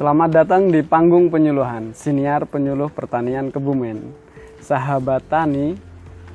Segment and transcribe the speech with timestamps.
[0.00, 4.00] Selamat datang di panggung penyuluhan Siniar Penyuluh Pertanian Kebumen.
[4.56, 5.76] Sahabat tani,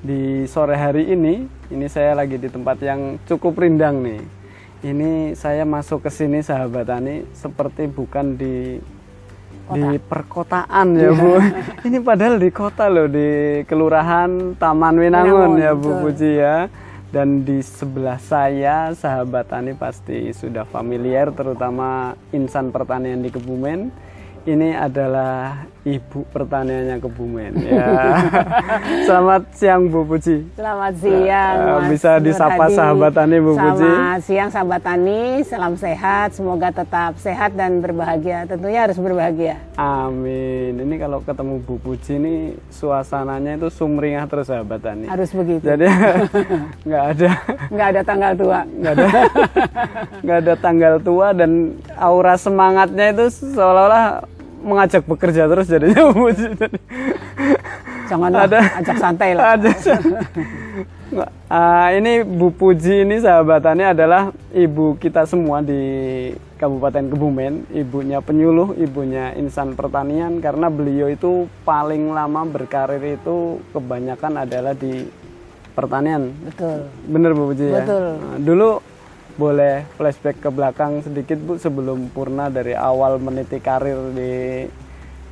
[0.05, 4.21] di sore hari ini, ini saya lagi di tempat yang cukup rindang nih.
[4.85, 8.77] Ini saya masuk ke sini sahabat tani seperti bukan di
[9.65, 9.81] Kota.
[9.81, 11.41] di perkotaan ya Bu.
[11.89, 16.01] ini padahal di kota loh di Kelurahan Taman Winangun, Winangun, ya Bu betul.
[16.05, 16.69] Puji ya.
[17.13, 23.89] Dan di sebelah saya sahabat tani pasti sudah familiar terutama insan pertanian di Kebumen.
[24.45, 27.89] Ini adalah ibu pertaniannya Kebumen ya.
[29.09, 30.45] Selamat siang Bu Puji.
[30.53, 31.55] Selamat siang.
[31.57, 33.81] Eh, Mas bisa disapa sahabat tani, Bu Puji.
[33.81, 38.45] Selamat siang sahabat tani, salam sehat, semoga tetap sehat dan berbahagia.
[38.45, 39.57] Tentunya harus berbahagia.
[39.81, 40.77] Amin.
[40.77, 42.33] Ini kalau ketemu Bu Puji ini
[42.69, 45.09] suasananya itu sumringah terus sahabat tani.
[45.09, 45.65] Harus begitu.
[45.65, 45.89] Jadi
[46.85, 47.29] nggak ada
[47.73, 48.59] Nggak ada tanggal tua.
[48.61, 49.05] nggak ada
[50.25, 51.51] nggak ada tanggal tua dan
[51.97, 53.25] aura semangatnya itu
[53.57, 54.34] seolah-olah
[54.65, 56.09] mengajak bekerja terus jadinya.
[56.33, 56.67] Jadi,
[58.05, 58.59] Janganlah Ada.
[58.81, 59.57] ajak santai lah.
[59.57, 59.71] ada
[61.49, 65.81] ah, ini Bu Puji ini sahabatannya adalah ibu kita semua di
[66.55, 74.47] Kabupaten Kebumen, ibunya penyuluh, ibunya insan pertanian karena beliau itu paling lama berkarir itu kebanyakan
[74.47, 75.09] adalah di
[75.75, 76.31] pertanian.
[76.45, 76.87] Betul.
[77.09, 77.81] Bener Bu Puji ya?
[77.83, 78.05] Betul.
[78.39, 78.69] Dulu
[79.35, 84.63] boleh flashback ke belakang sedikit Bu sebelum Purna dari awal meniti karir di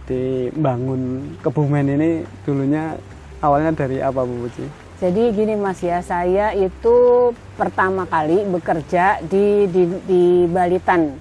[0.03, 2.99] di bangun Kebumen ini dulunya
[3.39, 4.83] awalnya dari apa Bu Puji?
[5.03, 6.95] Jadi gini Mas ya, saya itu
[7.59, 11.11] pertama kali bekerja di di, di Balitan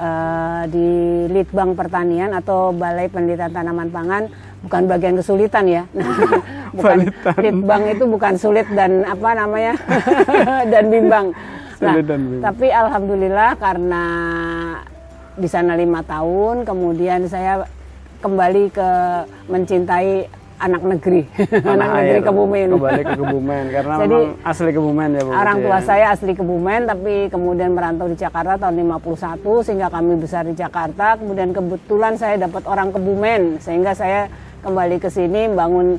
[0.00, 0.88] eh, di
[1.28, 4.24] Litbang Pertanian atau Balai Penelitian Tanaman Pangan,
[4.64, 5.82] bukan bagian kesulitan ya.
[6.76, 7.36] bukan Balitan.
[7.44, 9.76] Litbang itu bukan sulit dan apa namanya
[10.72, 11.36] dan bimbang.
[11.80, 11.96] Nah,
[12.44, 14.04] tapi alhamdulillah karena
[15.32, 17.64] di sana lima tahun, kemudian saya
[18.20, 18.90] kembali ke
[19.48, 20.28] mencintai
[20.60, 21.24] anak negeri,
[21.64, 22.26] anak negeri air.
[22.28, 22.68] Kebumen.
[22.76, 25.30] Kembali ke Kebumen karena Jadi, memang asli Kebumen ya Bu.
[25.32, 25.86] Orang tua ya?
[25.88, 31.16] saya asli Kebumen tapi kemudian merantau di Jakarta tahun 51 sehingga kami besar di Jakarta.
[31.16, 34.28] Kemudian kebetulan saya dapat orang Kebumen sehingga saya
[34.60, 35.96] kembali ke sini bangun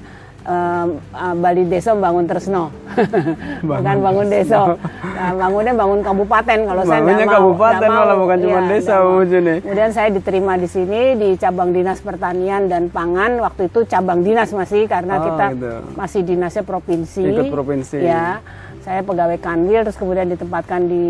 [1.35, 2.73] Bali Desa bangun Tresno.
[3.63, 4.75] bukan bangun desa.
[4.75, 7.31] Nah, bangunnya bangun kabupaten kalau saya nggak mau.
[7.31, 9.57] kabupaten malah bukan cuma Iya, desa, nih.
[9.61, 13.39] Kemudian saya diterima di sini di cabang dinas pertanian dan pangan.
[13.39, 15.71] Waktu itu cabang dinas masih karena Oh, kita gitu.
[15.95, 17.23] masih dinasnya provinsi.
[17.23, 17.97] Ikut provinsi.
[18.01, 18.41] Ya,
[18.81, 21.05] saya pegawai kanwil terus kemudian ditempatkan di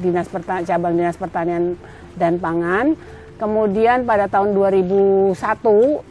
[0.00, 1.76] dinas perta- cabang dinas pertanian
[2.16, 2.96] dan pangan.
[3.34, 5.34] Kemudian pada tahun 2001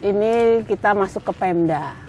[0.00, 2.03] ini kita masuk ke Pemda.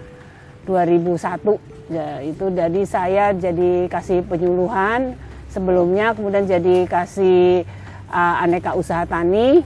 [0.66, 1.40] 2001
[1.86, 5.14] ya itu jadi saya jadi kasih penyuluhan.
[5.46, 7.64] Sebelumnya kemudian jadi kasih
[8.08, 9.62] uh, aneka usaha tani.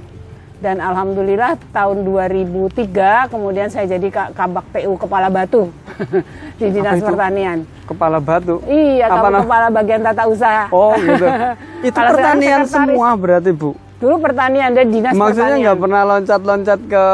[0.60, 5.72] Dan alhamdulillah tahun 2003 kemudian saya jadi Ka- kabak TU kepala batu.
[6.60, 7.64] Di dinas pertanian.
[7.88, 8.60] Kepala batu.
[8.68, 10.68] iya Apa kepala bagian tata usaha.
[10.68, 11.24] Oh gitu.
[11.88, 13.72] Itu Kalau pertanian semua berarti Bu.
[13.96, 15.64] dulu pertanian dan dinas Maksudnya pertanian.
[15.64, 17.04] nggak pernah loncat-loncat ke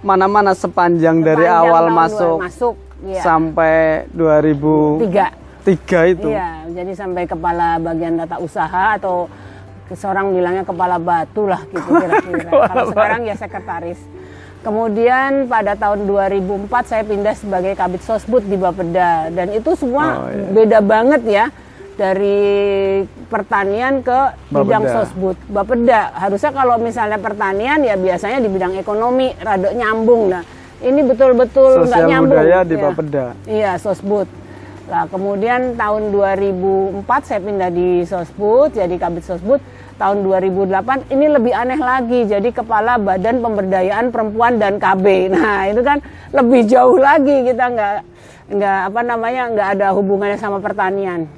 [0.00, 3.22] mana-mana sepanjang, dari Sepanjang awal tahun masuk, masuk iya.
[3.22, 6.28] sampai 2003 tiga itu.
[6.32, 9.28] Iya, jadi sampai kepala bagian data usaha atau
[9.90, 12.50] seorang bilangnya kepala batu lah gitu kira-kira.
[12.70, 14.00] Kalau sekarang ya sekretaris.
[14.60, 20.28] Kemudian pada tahun 2004 saya pindah sebagai kabit sosbud di Bapeda dan itu semua Oh,
[20.28, 20.52] iya.
[20.52, 21.44] beda banget ya
[21.96, 24.94] dari pertanian ke bidang Bapeda.
[25.00, 25.36] sosbud.
[25.48, 30.28] Bapeda harusnya kalau misalnya pertanian ya biasanya di bidang ekonomi rada nyambung.
[30.28, 30.44] Nah,
[30.80, 32.36] ini betul-betul nggak Sosial nyambung.
[32.36, 32.82] budaya di Iya.
[32.82, 33.26] Bapeda.
[33.44, 34.28] Iya, Sosbud.
[34.90, 39.62] Nah, kemudian tahun 2004 saya pindah di Sosbud, jadi Kabit Sosbud.
[39.94, 45.30] Tahun 2008 ini lebih aneh lagi, jadi Kepala Badan Pemberdayaan Perempuan dan KB.
[45.30, 46.00] Nah, itu kan
[46.32, 47.94] lebih jauh lagi kita nggak
[48.50, 51.30] nggak apa namanya nggak ada hubungannya sama pertanian.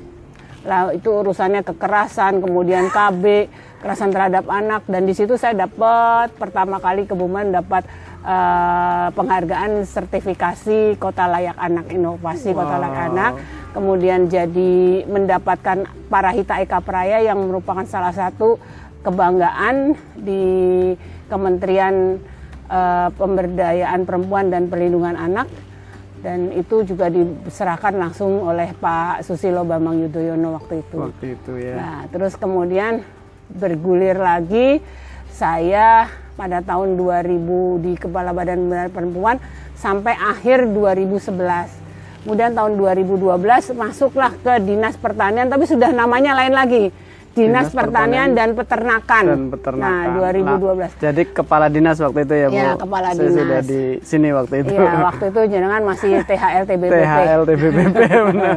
[0.63, 3.51] Lah itu urusannya kekerasan, kemudian KB,
[3.83, 7.83] kekerasan terhadap anak dan di situ saya dapat pertama kali kebumen dapat
[8.23, 13.09] eh, penghargaan sertifikasi Kota Layak Anak Inovasi Kota Layak Wow.
[13.13, 13.33] Anak.
[13.73, 18.61] Kemudian jadi mendapatkan Parahita Eka Praya yang merupakan salah satu
[19.03, 20.45] kebanggaan di
[21.27, 22.21] Kementerian
[22.69, 25.49] eh, Pemberdayaan Perempuan dan Perlindungan Anak
[26.23, 30.97] dan itu juga diserahkan langsung oleh Pak Susilo Bambang Yudhoyono waktu itu.
[31.03, 31.75] Waktu itu ya.
[31.75, 33.03] Nah, terus kemudian
[33.51, 34.79] bergulir lagi
[35.35, 36.07] saya
[36.43, 37.39] pada tahun 2000
[37.79, 39.37] di Kepala Badan Pemberdayaan Perempuan
[39.79, 41.71] sampai akhir 2011.
[42.23, 43.31] Kemudian tahun 2012
[43.75, 46.85] masuklah ke Dinas Pertanian tapi sudah namanya lain lagi.
[47.33, 49.25] Dinas, Dinas Pertanian, dan Peternakan.
[49.25, 50.05] dan peternakan.
[50.05, 50.85] Nah, 2012.
[50.85, 52.59] Nah, jadi kepala dinas waktu itu ya Bu.
[52.61, 53.37] Ya, kepala Saya dinas.
[53.41, 54.73] sudah di sini waktu itu.
[54.77, 56.93] Iya, waktu itu jenengan masih THL TBPP.
[56.93, 57.97] THL TBPP
[58.29, 58.57] benar.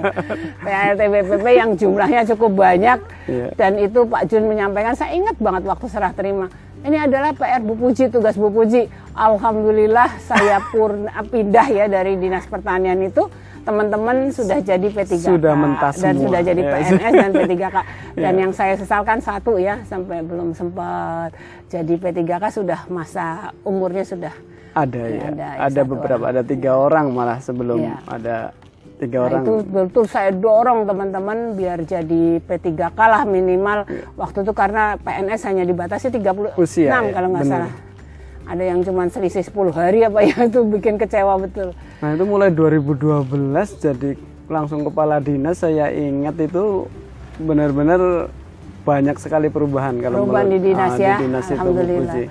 [0.59, 3.47] THL TBPP yang jumlahnya cukup banyak Iya.
[3.55, 6.51] dan itu Pak Jun menyampaikan saya ingat banget waktu serah terima
[6.85, 12.45] ini adalah PR Bu Puji tugas Bu Puji Alhamdulillah saya purna pindah ya dari dinas
[12.45, 13.25] pertanian itu
[13.61, 16.23] teman-teman sudah jadi P3K Sudah mentas dan semua.
[16.29, 16.69] sudah jadi Ya.
[16.71, 17.65] PNS dan P3K
[18.21, 18.39] dan Ya.
[18.39, 21.33] yang saya sesalkan satu ya sampai belum sempat
[21.67, 23.25] jadi P3K sudah masa
[23.61, 24.33] umurnya sudah
[24.71, 25.21] Ada ya.
[25.25, 27.95] Ada, Ada, satu beberapa, ada tiga orang malah sebelum Iya.
[28.05, 28.35] ada
[28.95, 29.43] tiga Nah, orang.
[29.43, 33.83] itu betul saya dorong teman-teman biar jadi P3K lah minimal
[34.15, 37.71] waktu itu karena PNS hanya dibatasi 36 Usia, ya, kalau nggak salah.
[38.45, 41.73] Ada yang cuma selisih 10 hari apa ya itu bikin kecewa betul.
[41.99, 43.25] Nah itu mulai 2012
[43.81, 44.11] jadi
[44.45, 46.85] langsung kepala dinas saya ingat itu
[47.35, 48.29] benar-benar
[48.85, 51.15] banyak sekali perubahan kalau Perubahan di dinas ah, ya.
[51.17, 52.13] Di dinas itu Alhamdulillah.
[52.13, 52.23] Puji.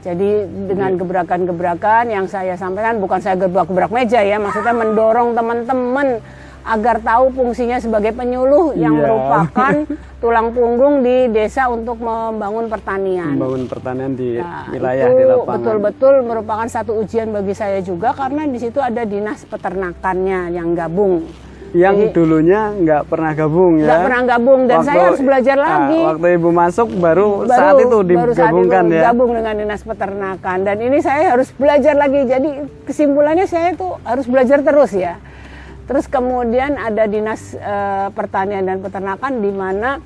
[0.00, 0.30] Jadi
[0.66, 6.24] dengan gebrakan-gebrakan yang saya sampaikan bukan saya gebrak-gebrak meja ya, maksudnya mendorong teman-teman
[6.62, 9.02] agar tahu fungsinya sebagai penyuluh yang Iya.
[9.02, 9.72] merupakan
[10.20, 13.32] tulang punggung di desa untuk membangun pertanian.
[13.32, 15.52] Membangun pertanian di Nah, wilayah itu di lapangan.
[15.56, 21.24] betul-betul merupakan satu ujian bagi saya juga karena di situ ada dinas peternakannya yang gabung.
[21.70, 23.86] Yang dulunya nggak pernah gabung ya.
[23.86, 26.00] Nggak pernah gabung dan saya harus belajar ah, lagi.
[26.02, 29.02] waktu ibu masuk baru, Baru- saat itu baru saat digabungkan itu ya.
[29.06, 32.20] Gabung dengan dinas peternakan dan ini saya harus belajar lagi.
[32.26, 32.50] Jadi
[32.90, 35.22] kesimpulannya saya itu harus belajar terus ya.
[35.86, 40.02] Terus kemudian ada dinas eh, pertanian dan peternakan di mana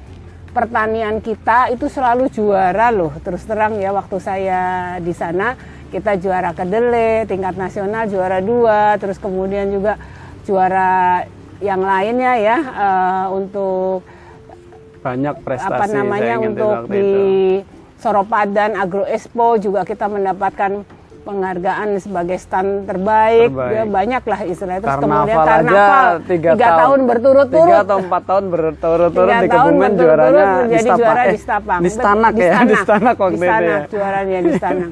[0.52, 3.12] pertanian kita itu selalu juara loh.
[3.24, 4.62] Terus terang ya waktu saya
[5.00, 5.56] di sana
[5.88, 9.00] kita juara kedelai tingkat nasional juara dua.
[9.00, 9.96] Terus kemudian juga
[10.44, 11.24] juara
[11.58, 14.02] yang lainnya ya eh, untuk
[15.00, 17.12] Banyak prestasi apa namanya untuk di itu.
[17.96, 20.80] Soropadan Agro Expo juga kita mendapatkan
[21.20, 23.72] penghargaan sebagai stand terbaik, Terbaik.
[23.72, 28.22] ya banyak lah istilahnya terus Karnaval kemudian karnaval tiga, tiga tahun berturut-turut tiga atau empat
[28.22, 31.80] tahun berturut-turut di tahun Kebumen juaranya di menjadi juara Eh, di Stapang.
[31.80, 33.14] di Stanak ya di Stanak.
[33.14, 34.90] Waktu Di ya Stanak, juaranya di Stanak.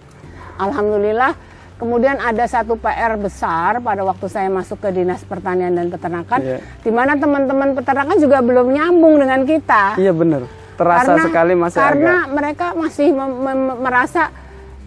[0.64, 1.32] Alhamdulillah
[1.78, 6.58] kemudian ada satu PR besar pada waktu saya masuk ke Dinas Pertanian dan Peternakan Iya.
[6.58, 9.94] di mana teman-teman peternakan juga belum nyambung dengan kita.
[9.96, 10.42] iya benar
[10.74, 13.10] terasa sekali masih karena agak mereka masih
[13.78, 14.30] merasa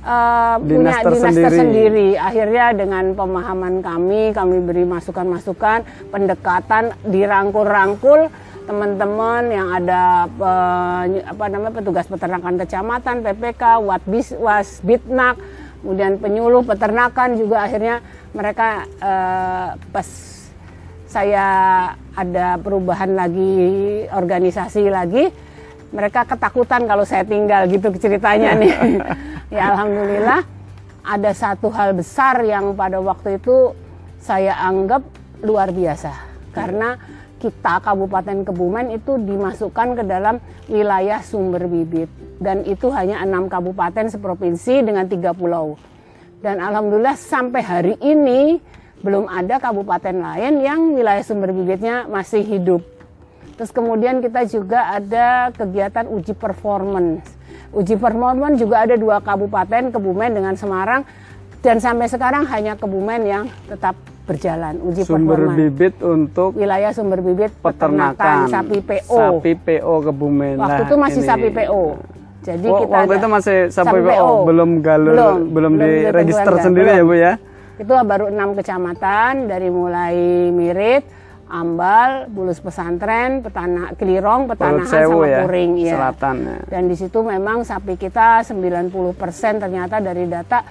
[0.02, 1.44] uh, Dinas punya dinas tersendiri.
[1.46, 2.08] tersendiri.
[2.16, 11.74] Akhirnya dengan pemahaman kami, kami beri masukan-masukan, pendekatan, dirangkul-rangkul teman-teman yang ada pe- apa namanya
[11.76, 15.36] petugas peternakan kecamatan, PPK, Watbis, Wasbitnak,
[15.82, 18.00] kemudian penyuluh peternakan juga akhirnya
[18.32, 20.08] mereka eh, pas
[21.12, 21.48] saya
[22.16, 25.28] ada perubahan lagi organisasi lagi
[25.92, 28.74] mereka ketakutan kalau saya tinggal gitu ceritanya nih.
[29.52, 30.48] Ya alhamdulillah
[31.04, 33.76] ada satu hal besar yang pada waktu itu
[34.24, 35.04] saya anggap
[35.44, 36.16] luar biasa.
[36.56, 36.96] Karena
[37.42, 40.38] kita Kabupaten Kebumen itu dimasukkan ke dalam
[40.70, 42.08] wilayah sumber bibit
[42.38, 45.76] dan itu hanya enam kabupaten seprovinsi dengan tiga pulau
[46.42, 48.58] dan alhamdulillah sampai hari ini
[49.02, 52.82] belum ada kabupaten lain yang wilayah sumber bibitnya masih hidup.
[53.58, 57.26] Terus kemudian kita juga ada kegiatan uji performance.
[57.78, 61.06] Uji performance juga ada dua kabupaten, Kebumen dengan Semarang.
[61.62, 67.52] Dan sampai sekarang hanya Kebumen yang tetap berjalan uji sumber bibit untuk Wilayah sumber bibit
[67.58, 69.18] peternakan sapi PO.
[69.18, 71.28] sapi PO Kebumen Waktu itu masih ini.
[71.28, 71.84] sapi PO.
[72.42, 74.34] Jadi Oh, kita waktu ada itu masih sapi, sapi PO, PO.
[74.46, 77.08] belum galur, belum, Belum, belum diregister ditentukan, sendiri ya belum.
[77.08, 77.34] Bu ya?
[77.78, 80.18] Itu baru enam kecamatan dari mulai
[80.50, 81.04] Mirit,
[81.48, 85.94] Ambal, Bulus Pesantren, Petana Kelirong, Petanahan Sewu sama ya, Puring ya.
[85.94, 86.58] selatan ya.
[86.68, 88.90] Dan di situ memang sapi kita 90%
[89.60, 90.64] ternyata dari data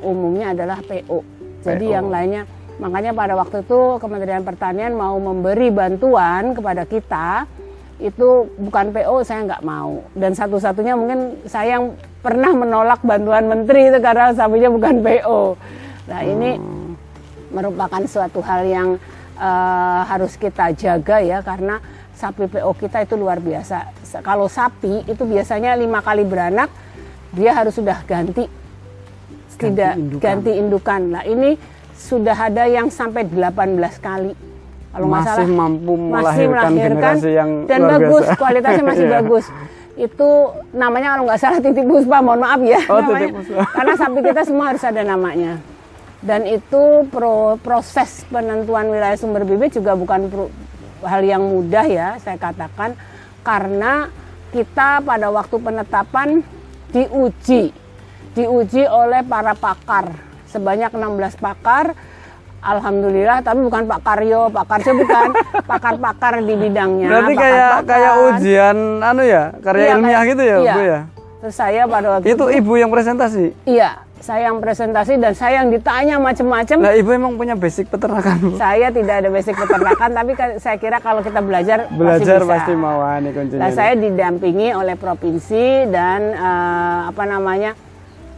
[0.00, 1.18] umumnya adalah PO.
[1.62, 1.94] Jadi PO.
[1.94, 2.42] yang lainnya
[2.74, 7.46] makanya pada waktu itu Kementerian Pertanian mau memberi bantuan kepada kita
[7.96, 13.86] itu bukan PO saya nggak mau dan satu-satunya mungkin saya yang pernah menolak bantuan menteri
[13.86, 15.40] itu karena sapinya bukan PO.
[16.04, 16.58] Nah ini
[17.48, 18.88] merupakan suatu hal yang
[19.38, 21.78] eh, harus kita jaga ya karena
[22.10, 23.94] sapi PO kita itu luar biasa.
[24.02, 26.74] Sa- Kalau sapi itu biasanya lima kali beranak
[27.30, 28.50] dia harus sudah ganti
[29.54, 30.22] tidak indukan.
[30.22, 31.00] ganti indukan.
[31.14, 31.54] Nah ini
[31.94, 33.54] sudah ada yang sampai 18
[33.98, 34.32] kali.
[34.88, 38.38] Kalau Masih salah mampu masih melahirkan melahirkan generasi yang dan luar bagus biasa.
[38.38, 39.14] kualitasnya masih Iya.
[39.16, 39.44] bagus.
[39.94, 40.28] Itu
[40.70, 42.80] namanya kalau nggak salah titip puspa, mohon maaf ya.
[42.86, 43.30] Oh, namanya.
[43.76, 45.58] Karena sapi kita semua harus ada namanya.
[46.18, 50.52] Dan itu pro- proses penentuan wilayah sumber bibit juga bukan pro-
[51.02, 52.96] hal yang mudah ya saya katakan
[53.42, 54.08] karena
[54.50, 56.40] kita pada waktu penetapan
[56.88, 57.74] diuji,
[58.32, 60.14] diuji oleh para pakar
[60.54, 61.98] sebanyak 16 pakar.
[62.64, 65.36] Alhamdulillah, tapi bukan Pak Karyo, Pak Karyo bukan,
[65.70, 67.12] pakar-pakar di bidangnya.
[67.12, 70.72] Berarti kayak kayak ujian anu ya, karya Iya, ilmiah kayak- gitu ya, iya.
[70.72, 71.00] Bu ya.
[71.44, 73.52] Terus saya pada waktu Itu ibu yang presentasi.
[73.68, 76.76] iya, saya yang presentasi dan saya yang ditanya macam-macam.
[76.80, 78.56] Lah ibu emang punya basic peternakan, Bu.
[78.56, 83.04] Saya tidak ada basic peternakan, tapi saya kira kalau kita belajar Belajar pasti, pasti, mau
[83.04, 83.60] ah, nih kuncinya.
[83.60, 87.76] Nah, saya didampingi oleh provinsi dan eh, apa namanya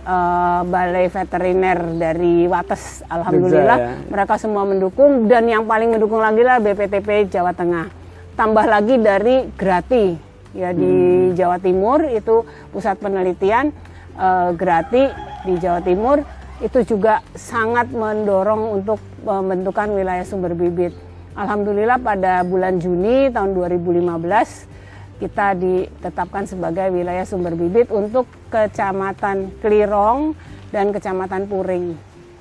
[0.06, 3.02] eh, balai veteriner dari Wates.
[3.10, 4.06] Alhamdulillah Jogja, ya.
[4.06, 7.90] mereka semua mendukung dan yang paling mendukung lagi lah BPTP Jawa Tengah.
[8.38, 10.14] Tambah lagi dari Grati
[10.54, 11.34] ya di Hmm.
[11.36, 13.74] Jawa Timur itu pusat penelitian
[14.16, 15.04] eh, Grati
[15.44, 16.22] di Jawa Timur
[16.56, 20.96] itu juga sangat mendorong untuk pembentukan wilayah sumber bibit.
[21.36, 24.08] Alhamdulillah pada bulan Juni tahun 2015
[25.16, 30.36] kita ditetapkan sebagai wilayah sumber bibit untuk Kecamatan Klirong
[30.68, 31.96] dan Kecamatan Puring.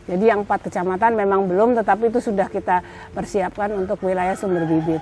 [0.06, 5.02] Jadi yang empat kecamatan memang belum, tetapi itu sudah kita persiapkan untuk wilayah sumber bibit.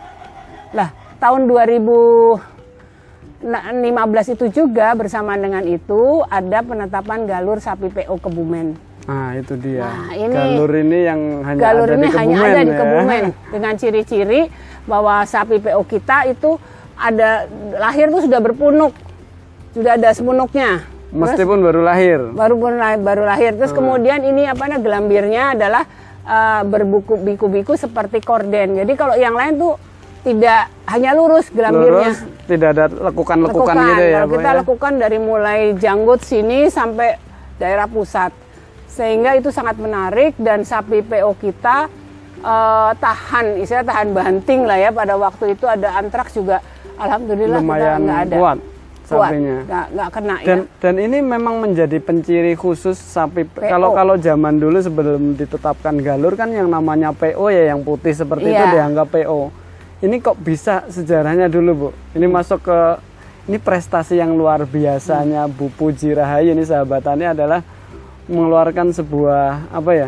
[0.72, 2.40] Lah, tahun 2015
[4.32, 8.80] itu juga bersama dengan itu ada penetapan galur sapi PO Kebumen.
[9.04, 9.84] Nah, itu dia.
[9.84, 12.80] Nah, ini- Galur ini yang hanya Galur ada ini di hanya Kebumen ada di ya.
[12.80, 14.42] Kebumen dengan ciri-ciri
[14.88, 16.56] bahwa sapi PO kita itu
[16.98, 18.94] ada lahir tuh sudah berpunuk,
[19.74, 20.86] sudah ada sepunuknya.
[21.14, 22.20] Terus Meskipun baru lahir.
[22.34, 23.52] baru pun lahir, baru lahir.
[23.54, 25.84] Terus kemudian ini apa namanya gelambirnya adalah
[26.26, 28.82] eh, berbuku biku-biku seperti korden.
[28.82, 29.78] Jadi kalau yang lain tuh
[30.26, 32.18] tidak hanya lurus gelambirnya.
[32.18, 32.20] Lurus,
[32.50, 34.58] tidak ada lekukan-lekukan gitu ya, Kalau kita ya.
[34.66, 37.20] lakukan dari mulai janggut sini sampai
[37.62, 38.34] daerah pusat.
[38.90, 41.94] Sehingga itu sangat menarik dan sapi PO kita
[42.42, 46.58] eh, tahan, istilah tahan banting lah ya pada waktu itu ada antraks juga
[46.96, 48.36] alhamdulillah Lumayan nggak ada.
[48.36, 48.58] kuat
[49.04, 49.58] Kuat, sapinya.
[49.62, 50.66] nggak nggak kena Dan ya.
[50.80, 53.62] dan ini memang menjadi penciri khusus sapi PO.
[53.62, 58.48] kalau kalau zaman dulu sebelum ditetapkan galur kan yang namanya PO ya yang putih seperti
[58.48, 58.74] itu Iya.
[58.74, 59.52] dianggap PO.
[60.00, 61.90] Ini kok bisa sejarahnya dulu, Bu?
[62.12, 62.80] Ini masuk ke
[63.46, 67.60] ini prestasi yang luar biasanya Bu Puji Rahayu ini sahabatannya adalah
[68.26, 70.08] mengeluarkan sebuah apa ya?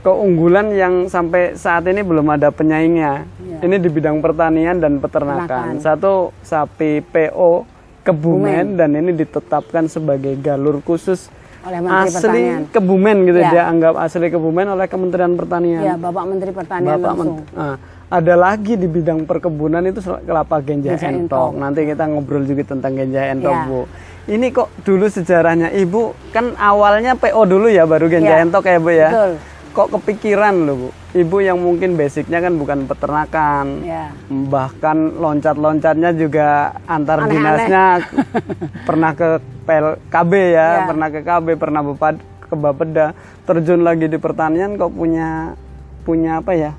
[0.00, 3.26] Keunggulan yang sampai saat ini belum ada penyaingnya.
[3.36, 3.58] Iya.
[3.60, 5.78] Ini di bidang pertanian dan peternakan.
[5.78, 7.66] Satu sapi PO
[8.00, 11.28] Kebumen dan ini ditetapkan sebagai galur khusus
[11.60, 12.60] oleh Menteri asli Pertanian.
[12.66, 13.50] Kebumen gitu Ya.
[13.50, 15.82] dia anggap asli Kebumen oleh Kementerian Pertanian.
[15.82, 17.44] Ya, Bapak Menteri Pertanian Bapak langsung.
[17.44, 17.76] Men- Nah,
[18.08, 21.20] ada lagi di bidang perkebunan itu kelapa genjah Genjah entok.
[21.20, 21.60] entok.
[21.60, 23.68] Nanti kita ngobrol juga tentang genjah entok, Ya.
[23.68, 23.80] Bu.
[24.26, 28.78] Ini kok dulu sejarahnya Ibu kan awalnya PO dulu ya baru genjah Ya, entok ya,
[28.78, 29.08] Bu ya.
[29.10, 29.32] betul.
[29.68, 30.88] Kok kepikiran loh, Bu?
[31.14, 33.66] Ibu yang mungkin basicnya kan bukan peternakan.
[33.80, 34.12] Ya.
[34.28, 36.48] Bahkan loncat-loncatnya juga
[36.84, 37.32] antar Aneh-aneh.
[37.32, 37.84] dinasnya
[38.88, 39.28] pernah ke
[39.64, 40.86] PLKB ya, Ya.
[40.86, 43.06] pernah ke KB, pernah Bepad, ke Bapeda,
[43.44, 45.52] terjun lagi di pertanian kok punya
[46.02, 46.72] punya apa ya?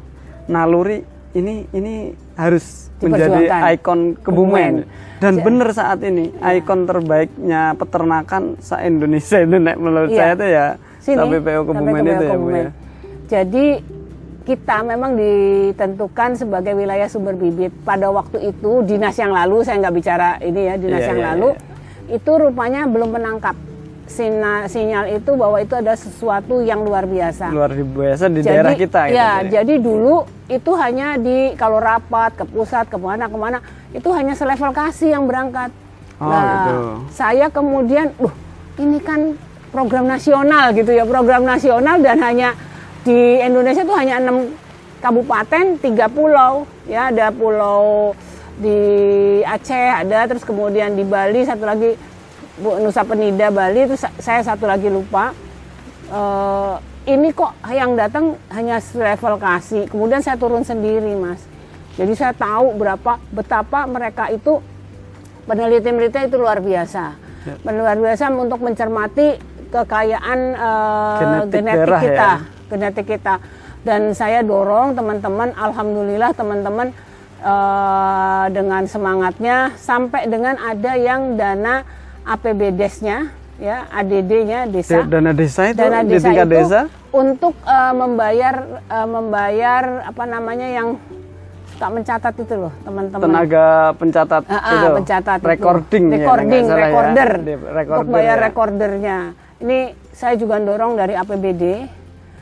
[0.45, 4.85] Naluri ini ini harus menjadi ikon Kebumen.
[5.19, 10.17] Dan bener saat ini ikon terbaiknya peternakan se Indonesia itu Nek, menurut Iya.
[10.17, 10.65] saya itu ya
[10.99, 12.69] Sini, sampai PO Kebumen sampai itu ya, Bu ya.
[13.29, 13.65] Jadi
[14.49, 19.95] kita memang ditentukan sebagai wilayah sumber bibit pada waktu itu dinas yang lalu saya nggak
[19.95, 21.49] bicara ini ya dinas Iya, yang iya, lalu
[22.09, 23.53] itu rupanya belum menangkap
[24.09, 27.53] Sina- sinyal itu bahwa itu ada sesuatu yang luar biasa.
[27.53, 29.49] Luar biasa di daerah kita gitu, ya, Bu, ya.
[29.61, 30.15] jadi dulu
[30.49, 33.61] itu hanya di kalau rapat ke pusat ke mana ke mana
[33.93, 35.69] itu hanya selevel kasih yang berangkat.
[36.17, 36.77] Oh, nah, gitu.
[37.13, 38.33] saya kemudian, duh,
[38.81, 39.37] ini kan
[39.69, 42.53] program nasional gitu ya, program nasional dan hanya
[43.05, 44.51] di Indonesia tuh hanya enam
[44.99, 48.11] kabupaten, tiga pulau, ya ada pulau
[48.59, 48.75] di
[49.47, 51.95] Aceh ada, terus kemudian di Bali satu lagi
[52.59, 55.31] Nusa Penida Bali, terus saya satu lagi lupa.
[56.11, 56.75] Eh,
[57.07, 59.87] ini kok yang datang hanya level kasih.
[59.87, 61.39] Kemudian saya turun sendiri, Mas.
[61.95, 64.59] Jadi saya tahu berapa betapa mereka itu
[65.47, 67.15] peneliti-peneliti itu luar biasa.
[67.47, 67.71] Ya.
[67.71, 72.33] Luar biasa untuk mencermati kekayaan eh, Genetik genetik, daerah kita, ya.
[72.67, 73.35] genetik kita.
[73.79, 76.87] Dan saya dorong teman-teman, alhamdulillah teman-teman
[77.39, 81.85] eh, dengan semangatnya sampai dengan ada yang dana
[82.25, 87.93] APBDes-nya, ya ADD-nya desa Dana desa itu dana di desa tingkat itu desa untuk eh,
[87.93, 90.87] membayar eh, membayar apa namanya yang
[91.69, 95.47] suka mencatat itu loh teman-teman tenaga pencatat Ah, ah, itu pencatat itu.
[95.47, 96.83] recording ya, recording nggak salah ya.
[96.85, 98.43] recorder Di- untuk recorder bayar ya.
[98.43, 99.17] recordernya
[99.59, 101.63] ini saya juga dorong dari APBD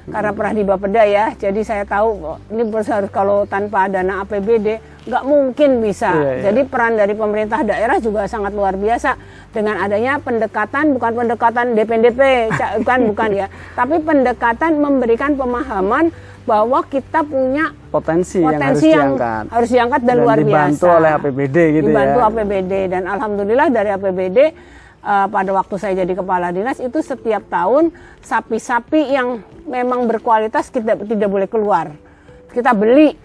[0.07, 1.25] karena pernah di Bapeda ya.
[1.35, 6.11] Jadi saya tahu ini harus kalau tanpa dana APBD nggak mungkin bisa.
[6.15, 6.43] Iya, iya.
[6.51, 9.15] Jadi peran dari pemerintah daerah juga sangat luar biasa
[9.51, 12.51] dengan adanya pendekatan bukan pendekatan DPDP,
[12.83, 16.11] bukan bukan ya, tapi pendekatan memberikan pemahaman
[16.47, 19.43] bahwa kita punya Potensi, yang harus potensi yang diangkat.
[19.51, 20.97] harus diangkat dan, luar dibantu biasa.
[20.99, 22.27] oleh APBD gitu dibantu ya.
[22.31, 24.39] APBD dan alhamdulillah dari APBD
[25.07, 30.99] eh, pada waktu saya jadi kepala dinas itu setiap tahun sapi-sapi yang memang berkualitas kita
[30.99, 31.95] tidak boleh keluar.
[32.51, 33.15] Kita beli.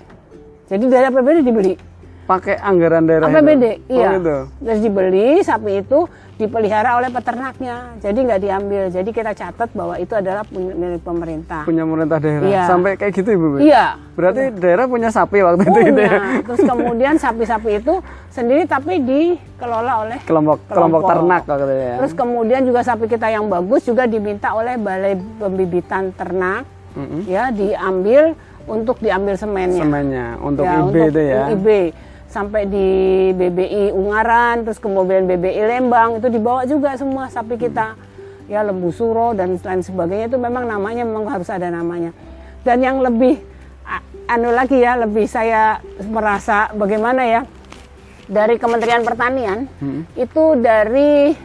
[0.70, 1.91] Jadi dari APBD dibeli.
[2.32, 3.92] Pakai anggaran daerah APBD, itu?
[3.92, 4.08] iya.
[4.08, 4.36] Oh, gitu.
[4.58, 5.98] Terus dibeli sapi itu
[6.34, 7.76] dipelihara oleh peternaknya.
[8.00, 8.82] Jadi nggak diambil.
[8.88, 11.62] Jadi kita catat bahwa itu adalah punya milik pemerintah.
[11.62, 12.48] Punya pemerintah daerah.
[12.48, 12.62] Iya.
[12.64, 13.46] Sampai kayak gitu Ibu.
[13.60, 14.00] Iya.
[14.12, 16.16] Berarti daerah punya sapi waktu itu gitu ya.
[16.16, 16.42] Punya.
[16.42, 17.94] Terus kemudian sapi-sapi itu
[18.28, 21.94] sendiri tapi dikelola oleh Kelompok kelompok ternak waktu itu ya.
[22.00, 27.24] Terus kemudian juga sapi kita yang bagus juga diminta oleh balai pembibitan ternak Mm-mm.
[27.24, 29.82] ya diambil untuk diambil semennya.
[29.82, 31.42] semennya untuk Ya, IB untuk itu ya.
[31.50, 31.66] IB
[32.32, 32.88] sampai di
[33.30, 37.92] BBI Ungaran terus kemudian BBI Lembang itu dibawa juga semua sapi kita
[38.48, 42.10] ya lembu suro dan lain sebagainya itu memang namanya memang harus ada namanya
[42.64, 43.36] dan yang lebih
[44.26, 47.40] anu lagi ya lebih saya merasa bagaimana ya
[48.24, 50.08] dari Kementerian Pertanian Hmm.
[50.14, 51.36] itu dari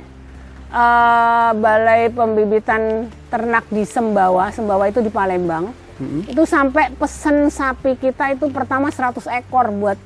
[0.68, 5.68] eh, Balai Pembibitan Ternak di Sembawa Sembawa itu di Palembang
[5.98, 6.22] Hmm.
[6.30, 9.98] itu sampai pesen sapi kita itu pertama 100 ekor buat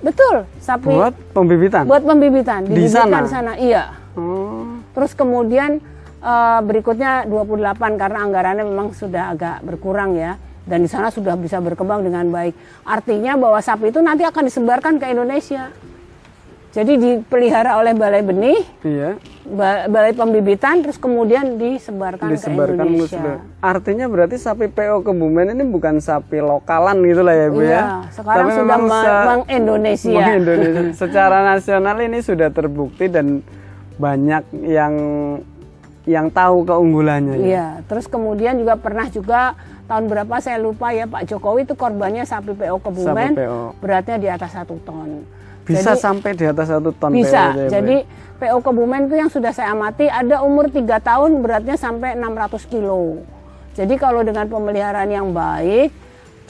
[0.00, 1.84] betul sapi Buat pembibitan.
[1.84, 3.18] buat pembibitan Di dibibitkan sana?
[3.20, 4.82] di sana iya Oh.
[4.90, 5.78] terus kemudian
[6.18, 7.62] eh, berikutnya 28
[7.94, 12.52] karena anggarannya memang sudah agak berkurang ya dan di sana sudah bisa berkembang dengan baik
[12.82, 15.70] artinya bahwa sapi itu nanti akan disebarkan ke Indonesia
[16.70, 19.18] jadi dipelihara oleh balai benih Iya.
[19.44, 25.64] ba- balai pembibitan terus kemudian disebarkan, disebarkan ke Indonesia Artinya berarti sapi PO Kebumen ini
[25.64, 27.82] bukan sapi lokalan gitu lah ya Bu Iya, ya.
[28.08, 30.14] sekarang Tapi sudah memang me- se- meng-Indonesia.
[30.16, 30.82] meng-Indonesia.
[31.02, 33.42] Secara nasional ini sudah terbukti dan
[33.96, 34.94] banyak yang
[36.04, 37.44] yang tahu keunggulannya ya.
[37.44, 39.52] Iya, terus kemudian juga pernah juga
[39.84, 43.60] tahun berapa saya lupa ya Pak Jokowi itu korbannya sapi PO Kebumen, Sapi PO.
[43.76, 45.26] beratnya di atas satu ton.
[45.70, 47.54] Bisa Jadi- sampai di atas satu ton bisa.
[47.54, 48.38] PO ya, Jadi ya?
[48.40, 53.22] PO Kebumen itu yang sudah saya amati ada umur 3 tahun beratnya sampai 600 kilo.
[53.78, 55.94] Jadi kalau dengan pemeliharaan yang baik,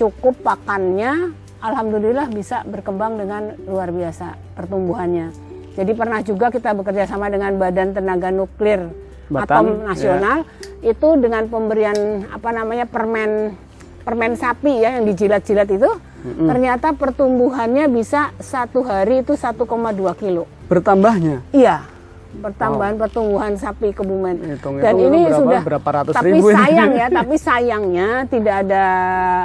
[0.01, 5.29] cukup pakannya, alhamdulillah bisa berkembang dengan luar biasa pertumbuhannya.
[5.77, 8.91] Jadi pernah juga kita bekerja sama dengan Badan Tenaga Nuklir
[9.31, 9.85] Batan, Atom ya.
[9.95, 10.39] Nasional
[10.83, 13.55] itu dengan pemberian apa namanya permen
[14.03, 15.91] permen sapi ya yang dijilat-jilat itu
[16.23, 20.45] ternyata pertumbuhannya bisa satu hari itu 1,2 kilo.
[20.71, 21.43] bertambahnya.
[21.51, 21.83] Iya,
[22.33, 24.39] pertambahan pertumbuhan sapi Kebumen.
[24.39, 26.57] Hitung-hitung Dan ini berapa- sudah berapa ratus tapi ribu ini.
[26.57, 28.85] sayang ya, tapi sayangnya tidak ada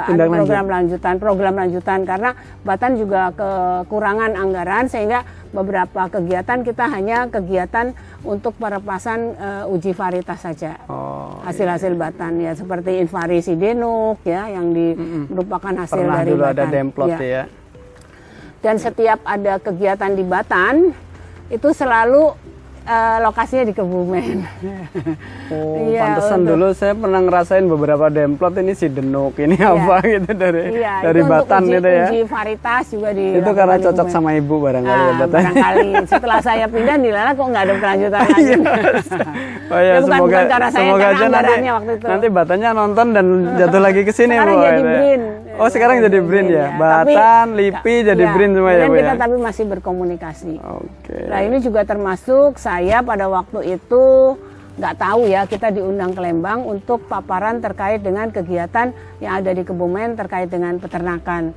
[0.06, 0.38] Tindak lanjut.
[0.38, 2.30] program lanjutan, program lanjutan karena
[2.62, 5.20] Batan juga kekurangan anggaran sehingga
[5.50, 7.90] beberapa kegiatan kita hanya kegiatan
[8.22, 11.42] untuk perepasan eh, uji varietas saja Oh.
[11.42, 14.94] hasil-hasil Batan ya seperti invarisi denuk ya yang di,
[15.26, 16.54] merupakan hasil Pernah dari dulu Batan.
[16.54, 17.18] ada demplot Ya.
[17.18, 17.42] ya.
[18.58, 20.90] Dan setiap ada kegiatan di Batan
[21.46, 22.34] itu selalu
[22.86, 24.36] eh, lokasinya di Kebumen.
[25.46, 30.02] Oh, Iya, pantesan untuk- dulu saya pernah ngerasain beberapa demplot ini si denuk ini apa
[30.12, 32.04] gitu dari Iya, dari itu Batan uji, gitu ya.
[32.04, 35.30] Uji varietas juga di Itu karena cocok sama ibu barangkali ya Ah, Batan.
[35.40, 38.44] barangkali setelah saya pindah nilainya kok nggak ada kelanjutan lagi.
[39.66, 42.06] Oh ya, Ya, bukan- semoga bukan saya, semoga aja nanti waktu itu.
[42.06, 44.60] nanti Batannya nonton dan jatuh lagi ke sini Sekarang Bu.
[44.60, 44.98] jadi gitu ya.
[44.98, 45.22] BRIN.
[45.56, 46.66] Oh, sekarang jadi BRIN ya.
[46.72, 49.20] Tapi- Batan, Lipi jadi ya, BRIN semua ya, Bu kita ya.
[49.20, 50.52] tapi masih berkomunikasi.
[50.60, 51.18] Oke.
[51.28, 54.04] Nah ini juga termasuk saya pada waktu itu
[54.76, 59.64] nggak tahu ya kita diundang ke Lembang untuk paparan terkait dengan kegiatan yang ada di
[59.64, 61.56] Kebumen terkait dengan peternakan.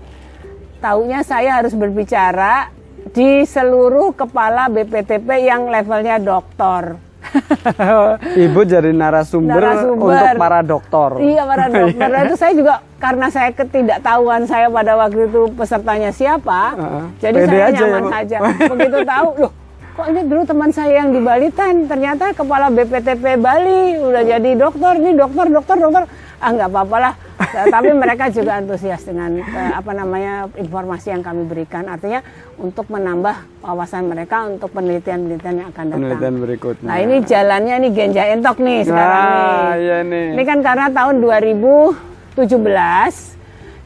[0.79, 2.71] Taunya saya harus berbicara
[3.11, 7.08] di seluruh kepala BPTP yang levelnya doktor.
[8.49, 10.09] Ibu jadi narasumber, Narasumber.
[10.09, 11.09] untuk para dokter.
[11.21, 12.07] Iya para dokter.
[12.13, 17.05] Nah, itu saya juga karena saya ketidaktahuan saya pada waktu itu pesertanya siapa, Heeh.
[17.21, 18.09] jadi Pede saya aja ya, nyaman Bu.
[18.11, 18.37] saja.
[18.73, 19.51] Begitu tahu, loh
[19.99, 24.95] kok ini dulu teman saya yang di Balitan, ternyata kepala BPTP Bali udah jadi dokter,
[24.95, 26.03] ini dokter, dokter, dokter.
[26.39, 27.13] Ah nggak apa-apa lah.
[27.19, 27.28] Nah,
[27.69, 31.85] tapi mereka juga antusias dengan eh, apa namanya informasi yang kami berikan.
[31.85, 32.21] Artinya
[32.55, 35.99] untuk menambah wawasan mereka untuk penelitian-penelitian yang akan datang.
[36.03, 36.85] Penelitian berikutnya.
[36.85, 39.71] Nah ini jalannya nih Genja Entok nih sekarang Nah, nih.
[39.79, 40.25] iya nih.
[40.35, 43.38] Ini kan karena tahun 2017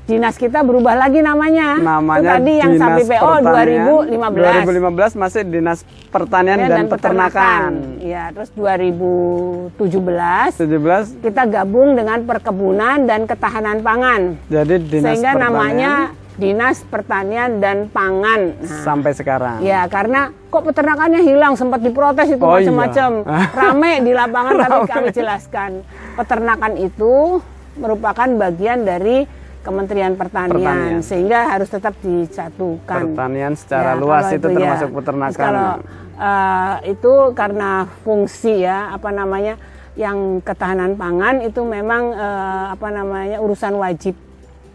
[0.03, 1.79] dinas kita berubah lagi namanya.
[1.79, 3.83] Namanya Itu tadi yang Dinas sapi PO Pertanian.
[3.87, 5.15] 2015.
[5.15, 5.79] 2015 masih Dinas
[6.11, 7.71] Pertanian Ya, dan, Peternakan.
[8.03, 14.21] Ya, terus 2017 17 kita gabung dengan perkebunan dan ketahanan pangan.
[14.45, 15.93] jadi Dinas Sehingga Pertanian namanya
[16.33, 18.57] Dinas Pertanian dan Pangan.
[18.57, 19.61] Nah, sampai sekarang.
[19.61, 23.21] Ya, karena kok peternakannya hilang sempat diprotes itu Oh, macam-macam.
[23.21, 23.53] iya.
[23.61, 25.85] Rame di lapangan tapi kami jelaskan.
[26.17, 27.37] Peternakan itu
[27.77, 29.29] merupakan bagian dari
[29.63, 30.99] Kementerian Pertanian, Pertanian.
[30.99, 32.99] sehingga harus tetap disatukan.
[33.09, 34.53] Pertanian secara Ya, luas kalau itu ya.
[34.53, 35.39] termasuk Terus peternakan.
[35.39, 35.71] Kalau
[36.19, 37.69] eh, itu karena
[38.03, 39.55] fungsi ya, apa namanya,
[39.95, 44.19] yang ketahanan pangan itu memang eh, apa namanya urusan wajib.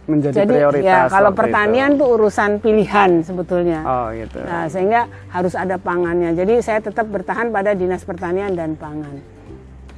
[0.08, 0.88] menjadi Jadi prioritas.
[0.88, 2.00] ya kalau pertanian itu.
[2.00, 3.84] tuh urusan pilihan sebetulnya.
[3.84, 4.40] Oh gitu.
[4.40, 6.32] Nah, sehingga harus ada pangannya.
[6.32, 9.20] Jadi saya tetap bertahan pada dinas pertanian dan pangan.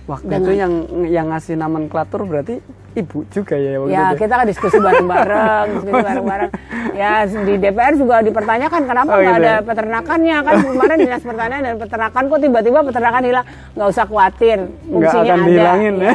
[0.09, 0.73] Waktu dengan- itu yang
[1.07, 2.59] yang ngasih nomenklatur berarti
[2.93, 4.19] ibu juga ya waktu Ya itu.
[4.19, 6.51] kita kan diskusi bareng-bareng, diskusi bareng-bareng.
[6.93, 9.63] Ya di DPR juga dipertanyakan kenapa Oh, nggak gitu ada ya?
[9.63, 13.47] peternakannya kan kemarin dinas pertanian dan peternakan kok tiba-tiba peternakan hilang.
[13.73, 15.47] Nggak usah khawatir, fungsinya akan ada.
[15.47, 16.13] dihilangin ya.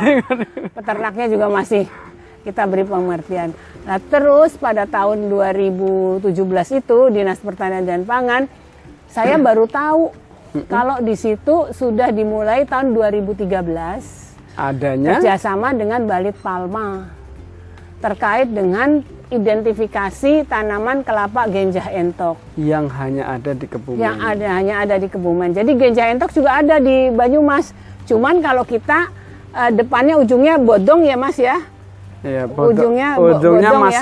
[0.72, 1.84] Peternaknya juga masih
[2.42, 3.50] kita beri pengertian.
[3.82, 6.28] Nah terus pada tahun 2017
[6.76, 8.46] itu dinas pertanian dan pangan
[9.08, 10.12] saya baru tahu
[10.66, 14.25] kalau di situ sudah dimulai tahun 2013
[14.56, 17.12] Adanya kerjasama dengan Balit Palma
[18.00, 23.98] terkait dengan identifikasi tanaman kelapa genjah entok yang hanya ada di Kebumen.
[23.98, 25.52] yang ada hanya ada di Kebumen.
[25.52, 27.76] Jadi genjah entok juga ada di Banyumas.
[28.06, 29.10] Cuman kalau kita
[29.52, 31.58] eh, depannya ujungnya bodong ya Mas ya.
[32.22, 34.02] Iya, bodo- ujungnya ujungnya bodong ya.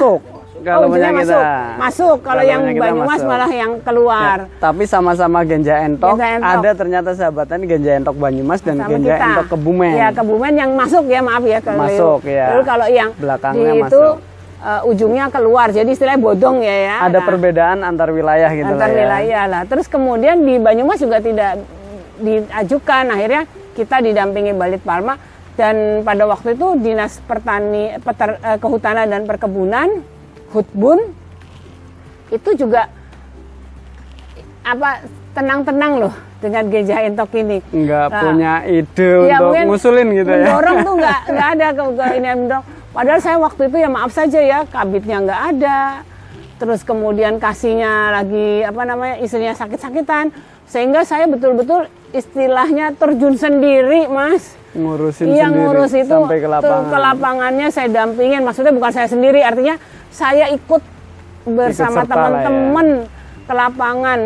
[0.64, 1.20] Kalau oh, punya kita.
[1.20, 1.44] masuk.
[1.76, 2.18] Masuk.
[2.18, 3.28] Kalau Kalau yang Banyumas masuk.
[3.28, 4.38] malah yang keluar.
[4.42, 9.26] Ya, tapi sama-sama genja entok, ada ternyata sahabatan genja entok Banyumas dan Sama genja kita.
[9.30, 9.94] entok Kebumen.
[9.94, 11.60] Ya, Kebumen yang masuk ya, maaf ya.
[11.60, 12.46] Kalau Masuk, ya.
[12.50, 14.16] Lalu kalau yang Belakangnya di itu masuk.
[14.64, 15.68] eh, ujungnya keluar.
[15.70, 16.96] Jadi istilahnya bodong ya ya.
[17.04, 18.98] ada Nah, perbedaan antar wilayah gitu antar lah ya.
[18.98, 19.62] wilayah lah.
[19.66, 21.60] Terus kemudian di Banyumas juga tidak
[22.18, 23.04] diajukan.
[23.10, 25.18] Akhirnya kita didampingi Balit Palma
[25.54, 29.90] dan pada waktu itu Dinas Pertani Peter- eh, Kehutanan dan Perkebunan
[30.54, 31.00] Hutbun
[32.30, 32.88] itu juga
[34.64, 37.58] apa tenang-tenang loh dengan gejah entok ini.
[37.74, 40.46] Nggak Nah, punya ide Ya, untuk ngusulin gitu ya.
[40.46, 42.66] Mendorong tuh nggak nggak ada ke, ke ini mendorong.
[42.94, 45.80] Padahal saya waktu itu ya maaf saja ya kabitnya nggak ada.
[46.62, 50.30] Terus kemudian kasihnya lagi apa namanya istrinya sakit-sakitan
[50.64, 54.54] sehingga saya betul-betul istilahnya terjun sendiri mas.
[54.74, 56.90] Ngurusin Iya sendiri ngurus itu sampai ke tuh lapangan.
[56.90, 58.42] ke lapangannya saya dampingin.
[58.42, 59.78] Maksudnya bukan saya sendiri, artinya
[60.14, 60.82] saya ikut
[61.50, 62.12] bersama lah ya.
[62.14, 62.88] teman-teman
[63.44, 64.20] ke lapangan.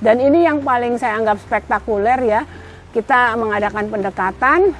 [0.00, 2.42] Dan ini yang paling saya anggap spektakuler ya.
[2.90, 4.74] Kita mengadakan pendekatan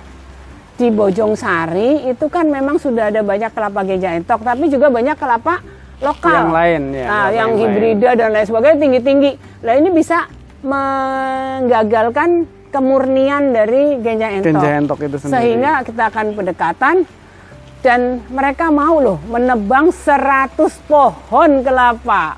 [0.75, 5.15] di Bojong Sari itu kan memang sudah ada banyak kelapa geja entok, tapi juga banyak
[5.15, 5.63] kelapa
[6.01, 6.49] lokal.
[6.49, 7.61] Yang lain, ya, Nah, yang yang lain.
[7.61, 9.33] hibrida dan lain sebagainya tinggi-tinggi.
[9.61, 10.19] Nah, ini bisa
[10.65, 14.47] menggagalkan kemurnian dari genja entok.
[14.57, 15.37] Genja entok itu sendiri.
[15.37, 16.95] Sehingga kita akan pendekatan
[17.81, 22.37] dan mereka mau loh menebang 100 pohon kelapa.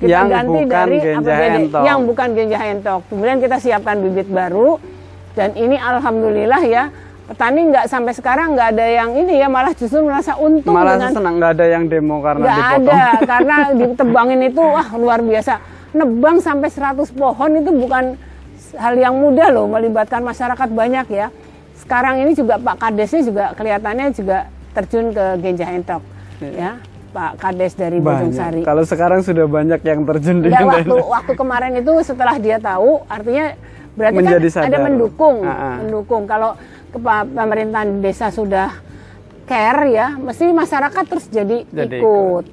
[0.00, 1.82] Kita Yang ganti bukan dari genja APBD, entok.
[1.84, 3.00] yang bukan genja entok.
[3.12, 4.80] Kemudian kita siapkan bibit baru
[5.34, 6.88] dan ini alhamdulillah ya
[7.30, 11.14] petani nggak sampai sekarang nggak ada yang ini ya malah justru merasa untung Malah dengan
[11.14, 12.90] senang nggak ada yang demo karena nggak dipotong.
[12.90, 15.52] ada karena ditebangin itu wah luar biasa
[15.94, 18.18] nebang sampai 100 pohon itu bukan
[18.74, 21.30] hal yang mudah loh melibatkan masyarakat banyak ya
[21.78, 26.02] sekarang ini juga Pak Kadesnya juga kelihatannya juga terjun ke Genjah Entok
[26.40, 26.78] ya
[27.10, 28.66] Pak Kades dari Bojong Sari Banyak.
[28.70, 33.02] Kalau sekarang sudah banyak yang terjun di dan waktu waktu kemarin itu setelah dia tahu
[33.10, 33.58] artinya
[33.98, 35.74] berarti Menjadi kan ada mendukung Ah, ah.
[35.82, 36.54] mendukung kalau
[36.94, 38.70] pemerintahan desa sudah
[39.44, 42.44] care ya mesti masyarakat terus jadi, Jadi ikut.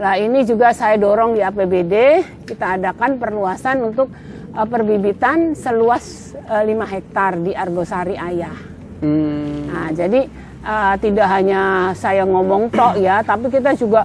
[0.00, 4.08] Nah ini juga saya dorong di APBD kita adakan perluasan untuk
[4.50, 8.56] eh, perbibitan seluas eh, 5 hektar di Argosari Ayah.
[8.98, 10.26] Hmm, Nah, jadi
[10.68, 14.04] eh, tidak hanya saya ngomong tok ya, tapi kita juga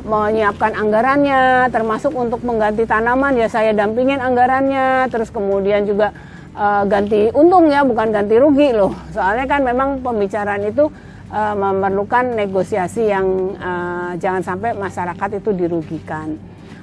[0.00, 6.10] menyiapkan anggarannya, termasuk untuk mengganti tanaman ya saya dampingin anggarannya, terus kemudian juga
[6.58, 8.90] eh, ganti untung ya, bukan ganti rugi loh.
[9.14, 10.90] Soalnya kan memang pembicaraan itu
[11.30, 16.34] eh, memerlukan negosiasi yang eh, jangan sampai masyarakat itu dirugikan.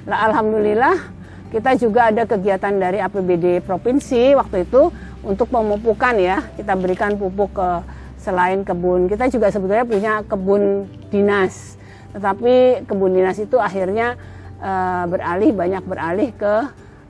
[0.08, 0.96] Nah, alhamdulillah
[1.52, 4.88] kita juga ada kegiatan dari APBD provinsi waktu itu
[5.20, 6.40] untuk pemupukan ya.
[6.56, 7.68] Kita berikan pupuk ke
[8.28, 9.08] selain kebun.
[9.08, 11.80] Kita juga sebetulnya punya kebun dinas.
[12.12, 14.20] Tetapi kebun dinas itu akhirnya
[14.60, 16.54] eh, beralih banyak beralih ke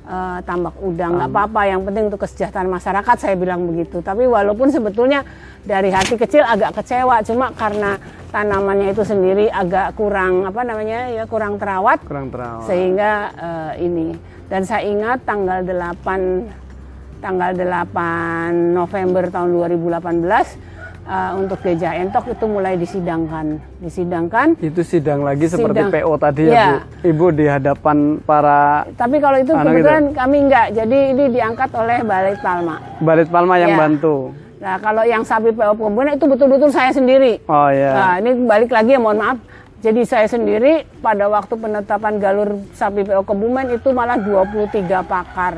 [0.06, 4.72] eh, tambak udang nggak apa-apa yang penting untuk kesejahteraan masyarakat saya bilang begitu tapi walaupun
[4.72, 5.26] sebetulnya
[5.64, 11.24] dari hati kecil agak kecewa cuma karena tanamannya itu sendiri agak kurang apa namanya ya
[11.24, 12.68] kurang terawat kurang terawat.
[12.68, 14.16] sehingga eh, ini
[14.48, 20.77] dan saya ingat tanggal 8 tanggal 8 November tahun 2018
[21.08, 25.90] eh, untuk Geja Entok itu mulai disidangkan disidangkan Itu sidang lagi seperti Sidang.
[25.90, 26.68] PO tadi ya, Ya.
[26.68, 27.08] Bu.
[27.08, 32.36] Ibu di hadapan para tapi kalau itu kebetulan kami enggak jadi ini diangkat oleh Balai
[32.36, 33.78] Palma Balit Palma yang Ya.
[33.78, 34.16] bantu.
[34.58, 37.92] nah kalau yang sapi PO Pembunuh itu betul-betul saya sendiri Oh ya.
[37.94, 39.38] Nah, ini balik lagi ya, mohon maaf.
[39.78, 44.66] Jadi saya sendiri pada waktu penetapan galur sapi PO Kebumen itu malah 23
[45.00, 45.54] pakar.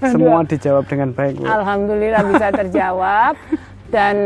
[0.00, 1.44] Semua dijawab dengan baik, Bu.
[1.44, 3.36] Alhamdulillah bisa terjawab.
[3.88, 4.16] Dan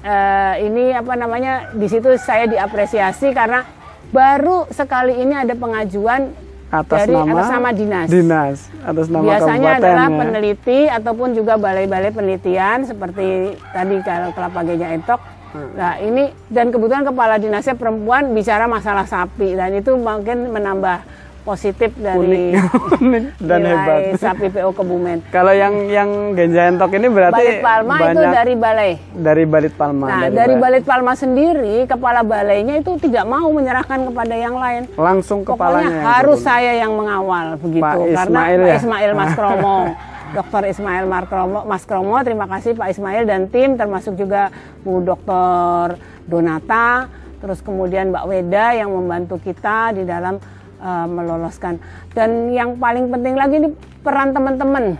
[0.00, 3.64] eh, ini apa namanya di situ saya diapresiasi karena
[4.08, 6.32] baru sekali ini ada pengajuan
[6.66, 8.08] Atas dari nama atas nama dinas.
[8.10, 10.16] Dinas atas nama Biasanya kabupaten adalah ya.
[10.18, 15.20] peneliti ataupun juga balai-balai penelitian seperti tadi kalau Kelapa Geja Entok.
[15.54, 15.70] Hmm.
[15.78, 21.06] Nah ini dan kebetulan kepala dinasnya perempuan bicara masalah sapi dan itu mungkin menambah
[21.46, 23.78] positif dari Unik dan nilai
[24.10, 24.18] hebat.
[24.18, 25.18] sapi PO Kebumen.
[25.30, 28.92] Kalau yang yang Genja Entok ini berarti Balit Palma itu banyak dari balai.
[29.14, 30.06] dari Balit Palma.
[30.10, 34.90] Nah dari Balit Palma sendiri kepala balainya itu tidak mau menyerahkan kepada yang lain.
[34.92, 36.48] langsung kepalanya Pokoknya harus turun.
[36.50, 38.76] saya yang mengawal begitu Pak karena Ismail Pak ya?
[38.76, 39.78] Ismail Mas Kromo,
[40.26, 40.62] Dr.
[40.66, 44.50] Ismail Markromo, Mas Kromo, terima kasih Pak Ismail dan tim termasuk juga
[44.82, 45.94] Bu Dr.
[46.26, 47.06] Donata,
[47.38, 50.42] terus kemudian Mbak Weda yang membantu kita di dalam
[50.86, 51.82] eh, meloloskan.
[52.14, 53.68] Dan yang paling penting lagi ini
[54.06, 54.94] peran teman-teman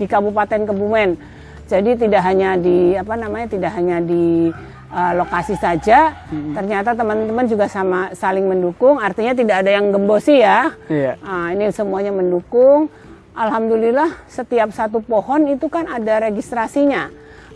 [0.00, 1.20] di Kabupaten Kebumen.
[1.68, 4.50] Jadi tidak hanya di apa namanya tidak hanya di
[4.90, 8.98] uh, lokasi saja, ternyata teman-teman juga sama saling mendukung.
[8.98, 10.74] Artinya tidak ada yang gembosi ya.
[10.90, 11.14] Iya.
[11.22, 12.90] Nah, ini semuanya mendukung.
[13.30, 17.08] Alhamdulillah setiap satu pohon itu kan ada registrasinya.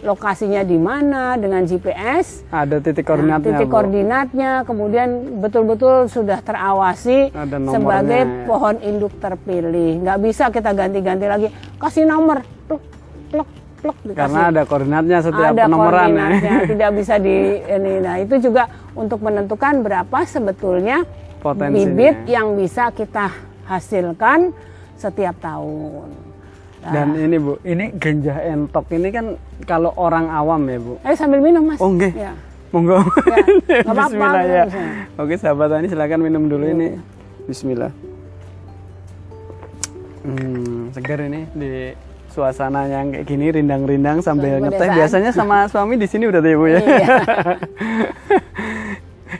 [0.05, 2.45] Lokasinya di mana dengan GPS.
[2.47, 3.49] Ada titik Nah, koordinatnya.
[3.49, 3.73] titik Bu.
[3.73, 5.09] koordinatnya, kemudian
[5.41, 7.33] betul-betul sudah terawasi
[7.67, 8.45] sebagai ya.
[8.45, 10.05] pohon induk terpilih.
[10.05, 11.49] Nggak bisa kita ganti-ganti lagi.
[11.75, 12.85] Kasih nomor, pluk,
[13.31, 13.49] pluk,
[13.81, 14.19] pluk, dikasih.
[14.21, 15.97] Karena ada koordinatnya setiap ada penomoran ya.
[16.21, 17.93] koordinatnya, tidak bisa di ini.
[17.99, 18.63] Nah itu juga
[18.93, 21.09] untuk menentukan berapa sebetulnya
[21.41, 21.81] Potensinya.
[21.81, 23.33] bibit yang bisa kita
[23.65, 24.53] hasilkan
[24.95, 26.34] setiap tahun.
[26.85, 29.27] Dan ini Bu, ini Genja Entok ini kan
[29.65, 30.93] kalau orang awam ya Bu.
[31.01, 31.79] ayo sambil minum mas.
[31.79, 32.13] Oh, nggih.
[32.13, 32.33] Ya.
[32.69, 32.99] Monggo.
[33.87, 34.65] apa-apa, Bismillah ya.
[35.15, 36.99] Oke sahabat Tani silakan minum dulu ini.
[37.45, 37.95] Bismillah.
[40.21, 41.93] Hmm, segar ini di
[42.29, 44.79] suasana yang kayak gini rindang-rindang sambil Suasana ngeteh.
[44.81, 44.97] pedesaan.
[44.99, 46.81] Biasanya sama suami di sini berarti ya Bu ya.
[46.81, 47.17] Iya.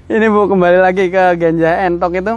[0.15, 2.33] ini Bu kembali lagi ke ganja entok itu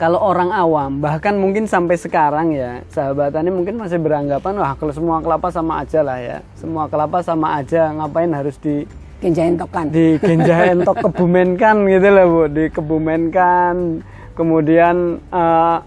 [0.00, 4.96] kalau orang awam bahkan mungkin sampai sekarang ya sahabat Tani mungkin masih beranggapan wah kalau
[4.96, 6.38] semua kelapa sama aja lah ya.
[6.56, 8.88] Semua kelapa sama aja ngapain harus di
[9.20, 9.92] Genjaentokan.
[9.92, 14.00] di Genja Entok kebumenkan gitu loh bu dikebumenkan
[14.32, 15.78] kemudian eh,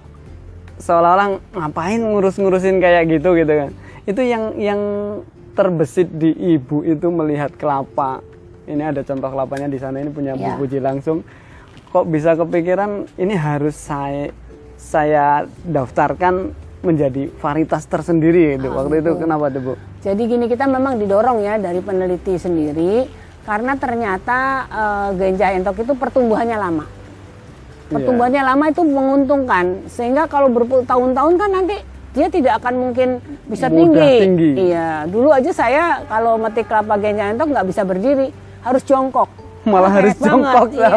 [0.77, 3.69] seolah-olah ngapain ngurus-ngurusin kayak gitu gitu kan
[4.05, 4.81] itu yang yang
[5.57, 8.21] terbesit di ibu itu melihat kelapa
[8.69, 10.55] ini ada contoh kelapanya di sana ini punya Bu Ya.
[10.55, 11.25] Puji langsung
[11.93, 14.33] kok bisa kepikiran ini harus saya
[14.81, 16.49] saya daftarkan
[16.81, 21.55] menjadi varietas tersendiri gitu waktu itu kenapa tuh bu Jadi gini kita memang didorong ya
[21.55, 23.07] dari peneliti sendiri
[23.47, 24.67] karena ternyata
[25.15, 26.85] genja entok itu pertumbuhannya lama.
[27.87, 31.79] Pertumbuhannya lama itu menguntungkan sehingga kalau bertahun-tahun kan nanti
[32.11, 34.13] dia tidak akan mungkin bisa Mudah tinggi.
[34.27, 34.51] tinggi.
[34.75, 38.27] Iya, dulu aja saya kalau metik kelapa genja entok nggak bisa berdiri,
[38.59, 39.29] harus jongkok.
[39.63, 40.91] malah harus jongkok iya.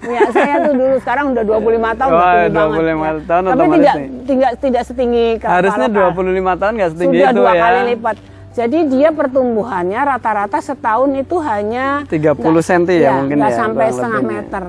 [0.00, 1.58] Ya, saya tuh dulu sekarang udah 25
[1.92, 2.78] tahun udah Wah, tinggi banget.
[2.78, 3.12] 25 ya.
[3.20, 6.14] tahun Tapi otomatis tidak tidak tidak setinggi kepala Harusnya 25
[6.54, 7.60] tahun nggak setinggi sudah itu dua ya.
[7.60, 8.16] kali lipat.
[8.50, 14.22] Jadi dia pertumbuhannya rata-rata setahun itu hanya 30 nggak- senti ya mungkin ya, sampai setengah
[14.24, 14.62] meter.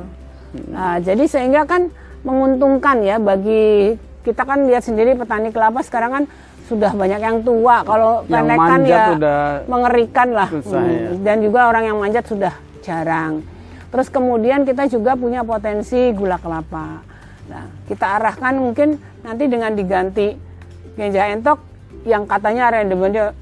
[0.68, 1.90] Nah, jadi sehingga kan
[2.22, 6.24] menguntungkan ya bagi kita kan lihat sendiri petani kelapa sekarang kan
[6.66, 7.82] sudah banyak yang tua.
[7.82, 10.50] Kalau Yang pendek kan manjat ya mengerikan lah.
[10.52, 10.90] susah Hmm.
[10.92, 11.10] ya.
[11.24, 13.42] Dan juga orang yang manjat sudah jarang.
[13.90, 17.02] Terus kemudian kita juga punya potensi gula kelapa.
[17.50, 20.38] Nah, kita arahkan mungkin nanti dengan diganti
[20.94, 21.58] genja entok
[22.06, 23.34] yang katanya rendemennya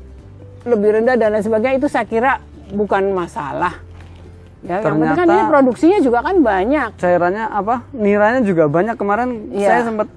[0.63, 2.39] lebih rendah dan lain sebagainya itu saya kira
[2.71, 3.75] bukan masalah.
[4.63, 6.89] Ya, yang penting kan Ternyata- ini produksinya juga kan banyak.
[6.97, 7.75] Cairannya apa?
[7.93, 9.67] Niranya juga banyak kemarin Iya.
[9.69, 10.07] saya sempat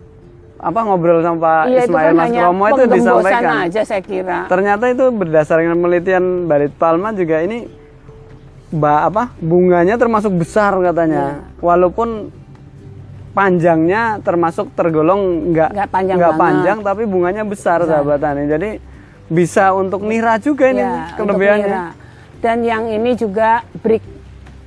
[0.60, 3.52] apa ngobrol sama Pak itu Ismail kan Mas Romo itu disampaikan.
[3.64, 4.38] aja saya kira.
[4.44, 7.64] Ternyata itu berdasarkan penelitian Balit Palma juga ini
[8.70, 11.42] ba, apa bunganya termasuk besar katanya.
[11.42, 11.62] Iya.
[11.62, 12.30] Walaupun
[13.30, 18.46] panjangnya termasuk tergolong nggak Nggak panjang nggak panjang tapi bunganya besar sahabat tani.
[18.50, 18.70] Jadi
[19.30, 21.78] bisa untuk nira juga ini Ya, kelebihannya.
[22.42, 24.02] Dan yang ini juga break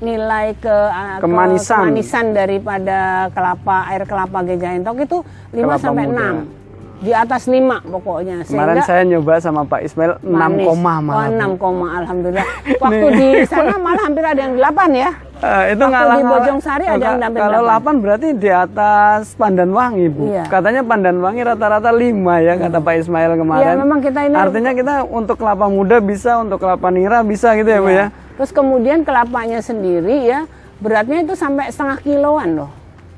[0.03, 1.79] nilai ke, ke Kemanisan.
[1.87, 5.17] kemanisan daripada kelapa air kelapa Gajah Entok itu
[5.51, 6.27] 5 Kelapa sampai muda.
[6.43, 6.62] 6.
[7.03, 8.47] Di atas 5 pokoknya.
[8.47, 10.63] Kemarin saya nyoba sama Pak Ismail 6 manis.
[10.63, 11.27] koma Oh, malah.
[11.27, 12.47] 6 koma alhamdulillah.
[12.83, 14.63] Waktu di sana malah hampir ada yang 8
[14.95, 15.11] ya.
[15.43, 17.93] Eh, itu Waktu ngalah di Bojong Sari ada yang damping Kalau delapan.
[17.99, 20.31] 8 berarti di atas Pandan Wangi, Bu.
[20.31, 20.47] Iya.
[20.47, 23.59] Katanya Pandan Wangi rata-rata 5 ya kata Pak Ismail kemarin.
[23.61, 27.67] Iya, memang kita ini- Artinya kita untuk kelapa muda bisa, untuk kelapa nira bisa gitu
[27.67, 28.05] ya, Bu ya.
[28.33, 30.47] Terus kemudian kelapanya sendiri ya
[30.79, 32.71] beratnya itu sampai setengah kiloan loh.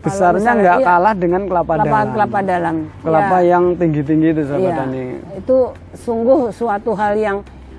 [0.06, 2.08] Besarnya nggak iya, kalah dengan kelapa, kelapa dalam.
[2.13, 2.76] kelapa dalam.
[3.02, 3.50] Kelapa Ya.
[3.52, 5.04] yang tinggi-tinggi itu sahabat Iya, tani.
[5.36, 5.58] itu
[5.98, 7.38] sungguh suatu hal yang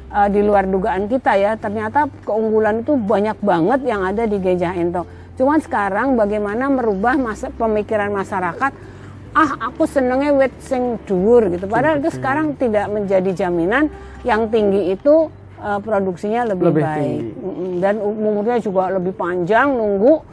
[0.09, 1.55] uh, di luar dugaan kita ya.
[1.55, 5.07] Ternyata keunggulan itu banyak banget yang ada di Gajah Entok.
[5.37, 8.73] Cuman sekarang bagaimana merubah masa pemikiran masyarakat
[9.37, 11.69] ah aku senengnya wet sing dhuwur gitu.
[11.69, 13.93] Padahal itu sekarang tidak menjadi jaminan
[14.25, 15.29] yang tinggi itu
[15.61, 16.97] uh, produksinya lebih, Lebih baik.
[16.97, 17.29] tinggi.
[17.79, 20.25] Dan umurnya juga lebih panjang nunggu.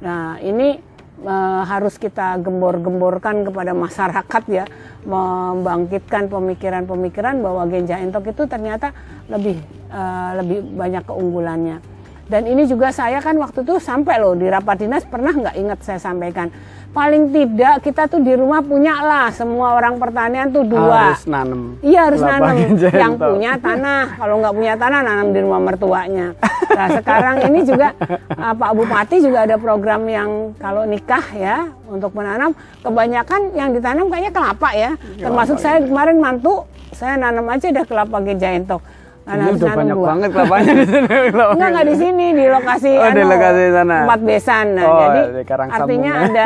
[0.00, 0.80] Nah, ini
[1.26, 4.64] eh, harus kita gembor-gemborkan kepada masyarakat ya,
[5.02, 8.94] membangkitkan pemikiran-pemikiran bahwa genja entok itu ternyata
[9.26, 9.58] lebih
[9.90, 11.95] eh, lebih banyak keunggulannya.
[12.26, 15.78] Dan ini juga saya kan waktu itu sampai loh di rapat dinas pernah nggak ingat
[15.86, 16.50] saya sampaikan.
[16.90, 21.12] Paling tidak kita tuh di rumah punya lah semua orang pertanian tuh dua.
[21.12, 21.76] Harus nanem.
[21.84, 22.56] Iya harus nanam.
[22.56, 26.26] ganja Yang punya tanah, kalau nggak punya tanah nanam di rumah mertuanya.
[26.72, 27.92] Nah sekarang ini juga
[28.32, 34.08] uh, Pak Bupati juga ada program yang kalau nikah ya untuk menanam kebanyakan yang ditanam
[34.08, 34.90] kayaknya kelapa ya.
[35.20, 36.64] Termasuk saya kemarin mantu
[36.96, 38.80] saya nanam aja udah kelapa geja entok.
[39.26, 40.06] Nah, Ini udah banyak dua.
[40.06, 41.08] banget kelapanya di sini.
[41.34, 43.96] kelapa Enggak, enggak di sini, di lokasi Oh, di anu, lokasi sana.
[43.98, 44.66] tempat besan.
[44.70, 45.20] Nah, Oh, jadi
[45.68, 46.24] artinya ya.
[46.24, 46.44] ada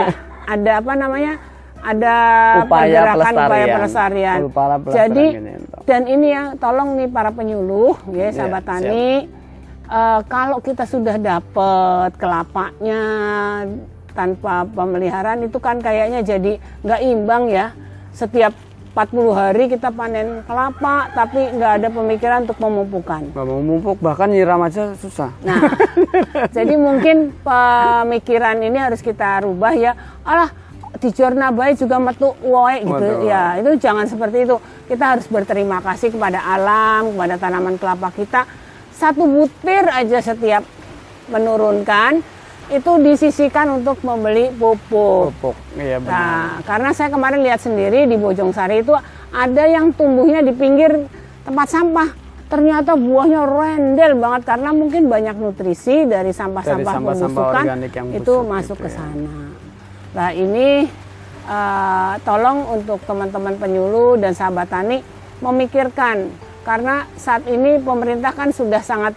[0.48, 1.32] ada apa namanya?
[1.80, 2.16] Ada
[2.60, 3.74] Upaya pergerakan upaya pelestarian.
[3.74, 4.38] pelestarian.
[4.42, 5.80] Upaya pelestarian Jadi gini, entok.
[5.82, 9.08] dan ini ya tolong nih para penyuluh ya Iya, sahabat tani
[9.86, 13.00] eh, kalau kita sudah dapat kelapanya
[14.10, 17.72] tanpa pemeliharaan itu kan kayaknya jadi nggak imbang ya
[18.10, 18.52] setiap
[19.08, 22.68] 40 hari kita panen kelapa tapi nggak ada pemikiran untuk mau
[23.64, 25.32] mumpuk bahkan nyiram aja susah.
[25.40, 25.72] Nah,
[26.56, 29.96] jadi mungkin pemikiran ini harus kita rubah ya.
[30.20, 30.52] Alah,
[31.00, 32.92] di jorna baik juga metu woe gitu.
[32.92, 33.24] Waduh.
[33.24, 34.60] Ya, itu jangan seperti itu.
[34.84, 38.44] Kita harus berterima kasih kepada alam, kepada tanaman kelapa kita.
[38.92, 40.60] Satu butir aja setiap
[41.32, 42.20] menurunkan
[42.70, 45.34] itu disisikan untuk membeli pupuk.
[45.34, 45.56] Pupuk.
[45.74, 46.14] Iya benar.
[46.14, 48.94] Nah, karena saya kemarin lihat sendiri di Bojong Sari itu
[49.34, 51.10] ada yang tumbuhnya di pinggir
[51.42, 52.08] tempat sampah.
[52.50, 58.84] Ternyata buahnya rendel banget karena mungkin banyak nutrisi dari sampah-sampah pembusukan yang itu masuk gitu
[58.86, 58.96] ke ya.
[58.98, 59.34] sana.
[60.10, 60.90] Nah, ini
[61.46, 64.98] eh, tolong untuk teman-teman penyuluh dan sahabat tani
[65.38, 66.26] memikirkan
[66.66, 69.14] karena saat ini pemerintah kan sudah sangat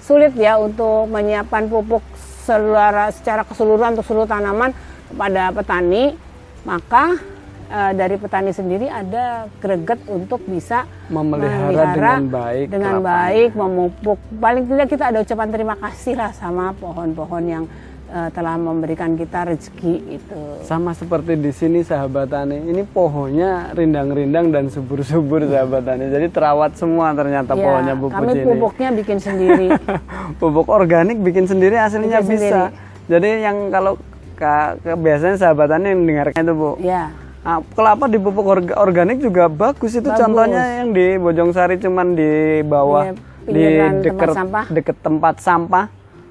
[0.00, 2.02] sulit ya untuk menyiapkan pupuk
[2.46, 4.70] seluruh, secara keseluruhan untuk seluruh tanaman
[5.10, 6.14] kepada petani,
[6.62, 7.18] maka
[7.66, 13.10] eh, dari petani sendiri ada greget untuk bisa Memelihara dengan baik dengan kelapanya.
[13.10, 14.18] baik, memupuk.
[14.38, 17.64] Paling tidak kita ada ucapan terima kasih lah sama pohon-pohon yang
[18.08, 20.40] eh, telah memberikan kita rezeki itu.
[20.62, 22.58] Sama seperti di sini sahabat tani.
[22.60, 26.06] Ini pohonnya rindang-rindang dan subur-subur sahabat tani.
[26.06, 28.44] Jadi terawat semua ternyata Ya, pohonnya Bu kami ini.
[28.44, 29.68] pupuknya bikin sendiri.
[30.40, 32.60] Pupuk organik bikin sendiri hasilnya Bikin bisa.
[33.06, 33.94] Jadi yang kalau
[34.34, 36.70] ka- ke- biasanya sahabat tani yang dengarkan itu Bu.
[36.78, 40.18] ya, Ah, kelapa di pupuk orga- organik juga bagus itu Bagus.
[40.18, 43.14] contohnya yang di Bojong Sari cuman di bawah Iya,
[43.46, 44.64] di tempat dekat sampah.
[44.68, 45.84] deket tempat sampah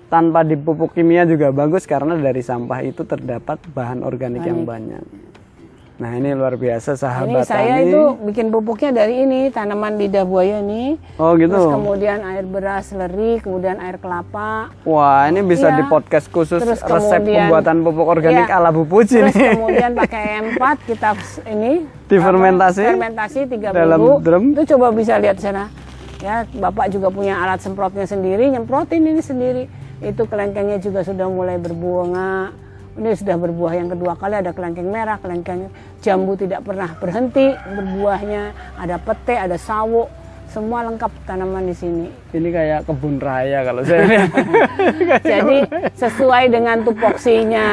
[0.07, 5.01] tanpa dipupuk kimia juga bagus karena dari sampah itu terdapat bahan organik yang banyak.
[5.95, 7.87] Nah ini luar biasa ini sahabat saya tani.
[7.87, 10.99] itu bikin pupuknya dari ini tanaman lidah buaya nih.
[11.15, 11.55] Oh gitu.
[11.55, 14.75] Terus kemudian air beras leri, kemudian air kelapa.
[14.83, 15.79] Wah ini bisa Iya.
[15.79, 18.59] di podcast khusus Terus resep kemudian- pembuatan pupuk organik Iya.
[18.59, 19.55] ala Bu Puji Terus nih.
[19.55, 21.09] kemudian pakai M4 kita
[21.47, 21.71] ini
[22.05, 24.15] Difermentasi apa, fermentasi tiga dalam minggu.
[24.19, 24.43] drum.
[24.51, 25.71] Itu coba bisa lihat sana.
[26.19, 29.63] Ya, Bapak juga punya alat semprotnya sendiri, nyemprotin ini sendiri.
[30.05, 32.53] Itu kelengkengnya juga sudah mulai berbunga.
[32.95, 35.67] Ini sudah berbuah yang kedua kali ada kelengkeng merah, kelengkeng
[35.99, 38.55] jambu tidak pernah berhenti berbuahnya.
[38.79, 40.07] Ada pete, ada sawo,
[40.47, 42.07] semua lengkap tanaman di sini.
[42.31, 44.31] Ini kayak kebun raya kalau saya lihat.
[45.35, 45.57] Jadi
[45.99, 47.67] sesuai dengan tupoksinya.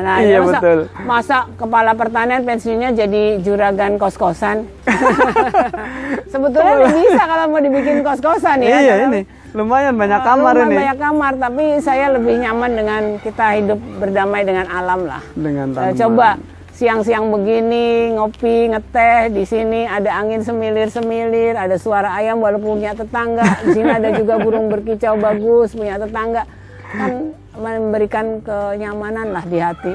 [0.00, 0.80] Nah, Iya, ya masa, betul.
[1.04, 4.64] masa kepala pertanian pensiunnya jadi juragan kos-kosan.
[6.32, 8.80] Sebetulnya bisa kalau mau dibikin kos-kosan ya.
[8.80, 9.41] Iya, ini.
[9.52, 13.80] Lumayan banyak Uh, kamar lumayan ini banyak kamar, tapi saya lebih nyaman dengan kita hidup
[14.00, 15.22] berdamai dengan alam lah.
[15.36, 16.00] dengan Eh, tanaman.
[16.00, 16.28] coba
[16.72, 23.44] siang-siang begini ngopi ngeteh di sini ada angin semilir-semilir, ada suara ayam walaupun punya tetangga.
[23.62, 26.48] Di sini ada juga burung berkicau bagus punya tetangga.
[26.92, 29.94] Kan memberikan kenyamanan lah di hati.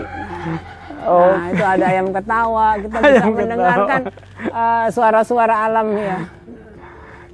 [1.08, 1.34] Oh.
[1.34, 4.02] Nah, itu ada ayam ketawa, kita bisa Ayam mendengarkan
[4.54, 6.20] eh, suara-suara alam ya.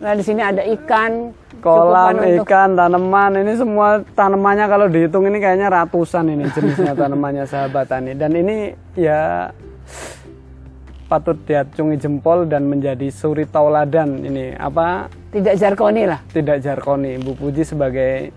[0.03, 1.31] Nah, di sini ada ikan,
[1.63, 3.31] kolam untuk- ikan tanaman.
[3.39, 8.75] Ini semua tanamannya kalau dihitung ini kayaknya ratusan ini jenisnya tanamannya sahabat tani dan ini
[8.93, 9.49] ya
[11.07, 15.07] patut diacungi jempol dan menjadi suri tauladan ini apa?
[15.33, 16.19] Tidak jarkoni lah.
[16.29, 18.29] tidak jarkoni Bu Puji sebagai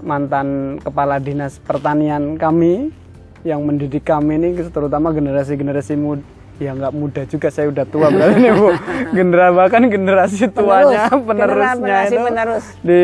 [0.00, 2.94] mantan kepala dinas pertanian kami
[3.42, 6.24] yang mendidik kami ini terutama generasi-generasi muda
[6.60, 8.68] ya nggak muda juga saya udah tua berarti nih Bu
[9.16, 12.64] generasi bahkan generasi tuanya Penerus, penerusnya generasi itu penerus.
[12.84, 13.02] di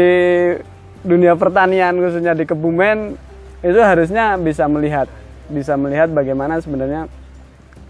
[1.01, 3.17] dunia pertanian khususnya di Kebumen
[3.65, 5.09] itu harusnya bisa melihat
[5.49, 7.09] bisa melihat bagaimana sebenarnya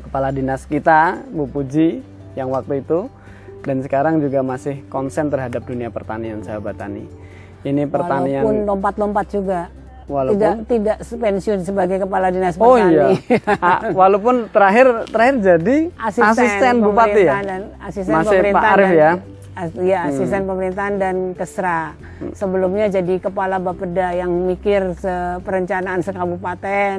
[0.06, 1.98] kepala dinas kita Bu Puji
[2.38, 3.10] yang waktu itu
[3.66, 7.10] dan sekarang juga masih konsen terhadap dunia pertanian sahabat tani
[7.66, 9.60] ini pertanian Walaupun lompat-lompat juga.
[10.06, 13.18] Walaupun- tidak tidak pensiun sebagai kepala dinas oh pertanian.
[13.18, 18.86] iya Ah, walaupun terakhir terakhir jadi asisten, bupati ya pemerintahan dan asisten Masih Pak Arif
[18.86, 19.12] dan, ya?
[19.56, 21.80] as- iya, asisten pemerintahan dan kesra.
[22.32, 26.96] Sebelumnya jadi kepala Bapeda yang mikir se- perencanaan sekabupaten.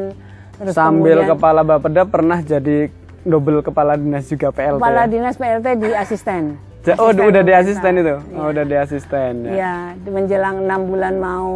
[0.58, 2.90] Terus sambil kemudian kepala Bapeda pernah jadi
[3.22, 5.08] double kepala dinas juga PLT kepala ya?
[5.08, 6.44] dinas PLT di asisten.
[6.88, 9.52] Ja- oh Asisten udah di asisten itu oh udah di asisten ya.
[9.52, 9.74] Iya,
[10.08, 11.50] menjelang enam bulan mau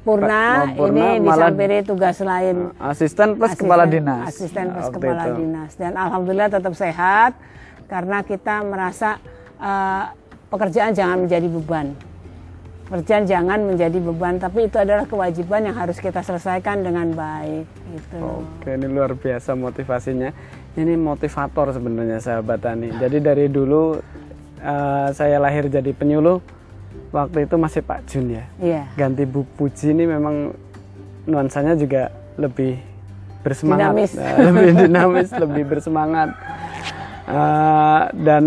[0.00, 2.70] purna, Mau purna, ini malah- disampiri tugas lain.
[2.76, 5.32] asisten plus Asisten- kepala dinas Asisten plus Waktu kepala itu.
[5.36, 5.70] dinas.
[5.74, 7.34] Dan alhamdulillah tetap sehat
[7.84, 9.18] karena kita merasa
[9.56, 10.04] eh,
[10.46, 11.86] pekerjaan jangan menjadi beban.
[12.84, 17.64] Pekerjaan jangan menjadi beban, tapi itu adalah kewajiban yang harus kita selesaikan dengan baik.
[17.88, 18.18] Gitu.
[18.20, 20.30] Oke, ini luar biasa motivasinya.
[20.74, 22.92] Ini motivator sebenarnya sahabat tani.
[22.92, 23.96] Jadi dari dulu
[24.64, 26.40] eh, saya lahir jadi penyuluh,
[27.10, 28.44] waktu itu masih Pak Jun ya.
[28.58, 28.82] Iya.
[28.96, 30.56] Ganti Bu Puji ini memang
[31.24, 32.80] nuansanya juga lebih
[33.40, 34.12] bersemangat, Dinamis.
[34.14, 36.28] Nah, lebih dinamis, lebih bersemangat.
[37.24, 38.44] Eh, dan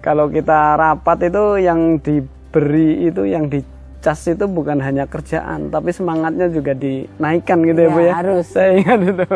[0.00, 6.48] kalau kita rapat itu yang diberi itu yang dicas itu bukan hanya kerjaan, tapi semangatnya
[6.48, 8.12] juga dinaikkan gitu ya, Ya, Bu ya.
[8.16, 8.46] harus.
[8.48, 9.26] Saya ingat itu.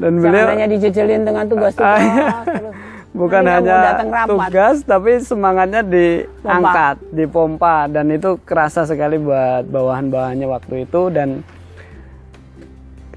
[0.00, 2.00] Dan Jangan beliau hanya dijejelin dengan tugas-tugas.
[2.48, 2.74] Terus.
[3.10, 7.90] Bukan nggak mau hanya tugas tapi semangatnya diangkat, dipompa.
[7.90, 11.10] Dan itu kerasa sekali buat bawahan-bawahannya waktu itu.
[11.10, 11.42] Dan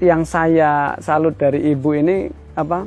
[0.02, 2.28] yang saya salut dari ibu ini
[2.58, 2.86] apa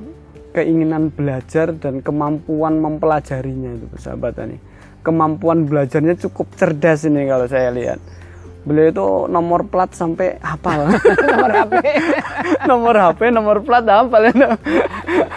[0.52, 4.58] keinginan belajar dan kemampuan mempelajarinya itu sahabat ini.
[5.06, 8.00] Kemampuan belajarnya cukup cerdas ini kalau saya lihat
[8.68, 10.92] beliau itu nomor plat sampai hafal
[11.32, 11.74] nomor HP.
[12.62, 14.60] nomor HP, nomor plat hafal ya.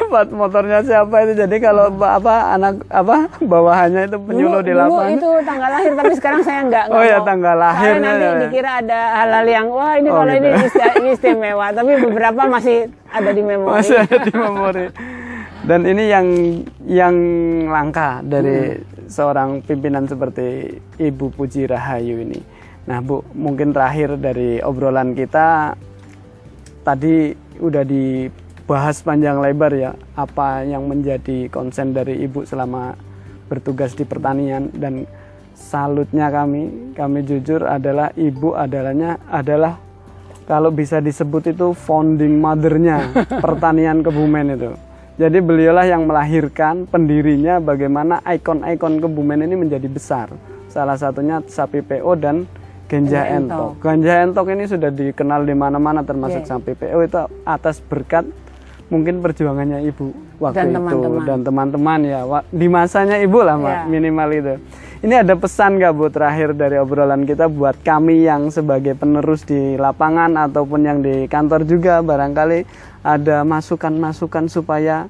[0.03, 1.39] plat motornya siapa itu.
[1.39, 5.15] Jadi kalau ba- apa anak apa bawahannya itu penyuluh di lapangan.
[5.15, 8.35] itu tanggal lahir tapi sekarang saya nggak nggak Oh ya, tanggal lahirnya nanti ya.
[8.43, 10.43] dikira ada hal-hal yang wah ini Oh, kalau gitu.
[10.43, 12.77] ini ista- ini istimewa tapi beberapa masih
[13.09, 14.87] ada di memori Masih ada di memori.
[15.61, 16.27] Dan ini yang
[16.83, 17.15] yang
[17.69, 18.75] langka dari
[19.07, 20.67] seorang pimpinan seperti
[20.97, 22.41] Ibu Puji Rahayu ini.
[22.91, 25.79] Nah, Bu, mungkin terakhir dari obrolan kita
[26.83, 27.31] tadi
[27.63, 32.99] udah dibahas panjang lebar ya apa yang menjadi konsen dari Ibu selama
[33.47, 35.07] bertugas di pertanian dan
[35.55, 39.79] salutnya kami, kami jujur adalah Ibu adalahnya adalah
[40.51, 43.07] kalau bisa disebut itu founding mothernya
[43.45, 44.75] pertanian Kebumen itu.
[45.15, 50.35] Jadi beliaulah yang melahirkan pendirinya bagaimana ikon-ikon Kebumen ini menjadi besar.
[50.67, 52.51] Salah satunya sapi PO dan
[52.91, 53.79] Genja Entok.
[53.79, 56.51] Genja Entok ini sudah dikenal di mana-mana termasuk Iya.
[56.51, 57.17] sapi PO itu
[57.47, 58.27] atas berkat
[58.91, 61.23] mungkin perjuangannya ibu waktu Dan itu teman-teman.
[61.23, 62.21] dan teman-teman ya
[62.51, 63.87] di masanya ibu lah Iya.
[63.87, 64.55] minimal itu.
[65.01, 69.79] Ini ada pesan nggak bu terakhir dari obrolan kita buat kami yang sebagai penerus di
[69.79, 72.67] lapangan ataupun yang di kantor juga barangkali
[73.01, 75.09] ada masukan-masukan supaya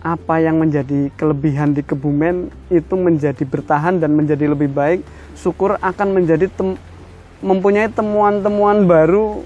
[0.00, 5.04] apa yang menjadi kelebihan di Kebumen itu menjadi bertahan dan menjadi lebih baik.
[5.34, 6.78] Syukur akan menjadi tem-
[7.38, 9.42] mempunyai temuan-temuan baru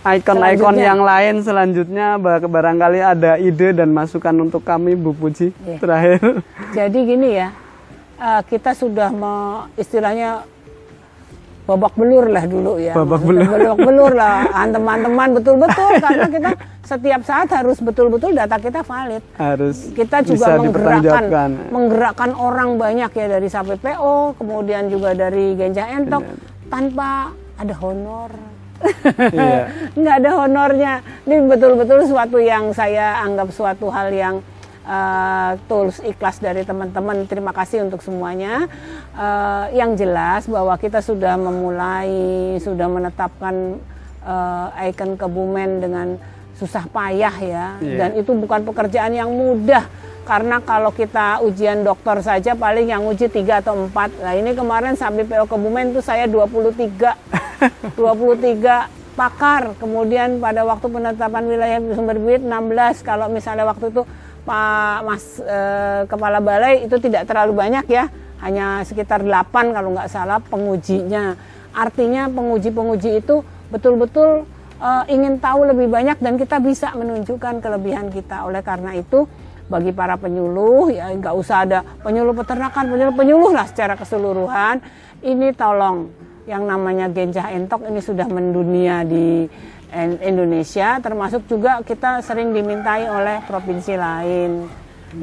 [0.00, 5.76] ikon-ikon yang lain selanjutnya Bar- barangkali ada ide dan masukan untuk kami Bu Puji Iya.
[5.78, 6.20] terakhir.
[6.72, 7.48] Jadi gini ya,
[8.16, 9.34] eh, kita sudah me,
[9.74, 10.44] istilahnya
[11.68, 12.96] babak belur lah dulu ya.
[12.96, 16.50] Babak Maksudnya Babak belur lah, teman-teman betul-betul karena kita
[16.80, 19.20] setiap saat harus betul-betul data kita valid.
[19.36, 25.92] Harus Kita juga bisa menggerakkan menggerakkan orang banyak ya dari SAPPO, kemudian juga dari Genjah
[25.92, 26.34] Entok Iya.
[26.72, 28.32] tanpa ada honor.
[29.36, 29.92] Iya.
[29.92, 30.92] nggak ada honornya.
[31.28, 34.40] Ini betul-betul suatu yang saya anggap suatu hal yang
[34.88, 37.28] uh, tools ikhlas dari teman-teman.
[37.28, 38.66] Terima kasih untuk semuanya.
[39.12, 43.76] Uh, yang jelas bahwa kita sudah memulai, sudah menetapkan
[44.24, 46.16] uh, ikon Kebumen dengan
[46.56, 47.66] susah payah ya.
[47.78, 47.96] Iya.
[48.00, 49.86] Dan itu bukan pekerjaan yang mudah.
[50.26, 54.20] Karena kalau kita ujian dokter saja paling yang uji 3 atau 4.
[54.20, 57.96] Nah ini kemarin sampai PO Kebumen itu saya 23.
[57.96, 57.96] 23
[59.18, 59.72] pakar.
[59.80, 63.08] Kemudian pada waktu penetapan wilayah sumber bibit 16.
[63.08, 64.04] Kalau misalnya waktu itu
[64.48, 68.08] Pak Mas eh, Kepala Balai itu tidak terlalu banyak ya.
[68.40, 71.36] Hanya sekitar 8 kalau nggak salah pengujinya.
[71.76, 74.48] Artinya penguji-penguji itu betul-betul
[74.80, 78.48] eh, ingin tahu lebih banyak dan kita bisa menunjukkan kelebihan kita.
[78.48, 79.28] Oleh karena itu
[79.68, 84.80] bagi para penyuluh ya nggak usah ada penyuluh peternakan penyuluh penyuluh lah secara keseluruhan
[85.20, 86.08] ini tolong
[86.48, 89.44] yang namanya genjah entok ini sudah mendunia di
[90.20, 94.68] Indonesia termasuk juga kita sering dimintai oleh provinsi lain.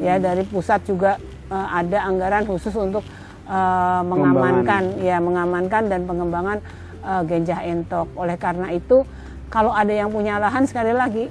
[0.02, 1.14] Ya dari pusat juga
[1.46, 3.06] eh, ada anggaran khusus untuk
[3.46, 6.58] eh, mengamankan ya mengamankan dan pengembangan
[7.06, 8.10] eh, genjah entok.
[8.18, 9.06] Oleh karena itu
[9.46, 11.30] kalau ada yang punya lahan sekali lagi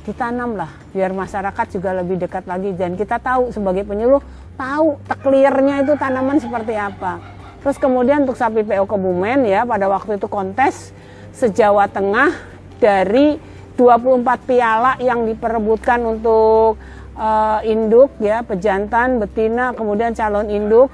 [0.00, 2.72] ditanam lah biar masyarakat juga lebih dekat lagi.
[2.72, 4.24] Dan kita tahu sebagai penyuluh
[4.56, 7.20] tahu teklirnya itu tanaman seperti apa.
[7.60, 10.96] Terus kemudian untuk sapi PO Kebumen ya pada waktu itu kontes
[11.36, 12.32] sejawa Tengah
[12.80, 13.36] dari
[13.78, 16.80] 24 piala yang diperebutkan untuk
[17.14, 20.90] eh, induk ya pejantan betina kemudian calon induk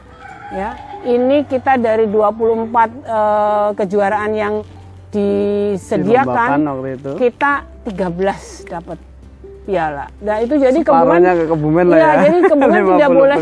[0.52, 0.76] ya.
[1.06, 4.54] Ini kita dari 24 eh, kejuaraan yang
[5.14, 6.66] disediakan
[7.16, 7.52] kita
[7.86, 8.98] 13 dapat
[9.66, 10.06] piala.
[10.18, 12.14] Nah itu jadi Separuhnya ke Kebumen lah Iya, ya.
[12.22, 13.18] jadi kebumen tidak 50%.
[13.18, 13.36] boleh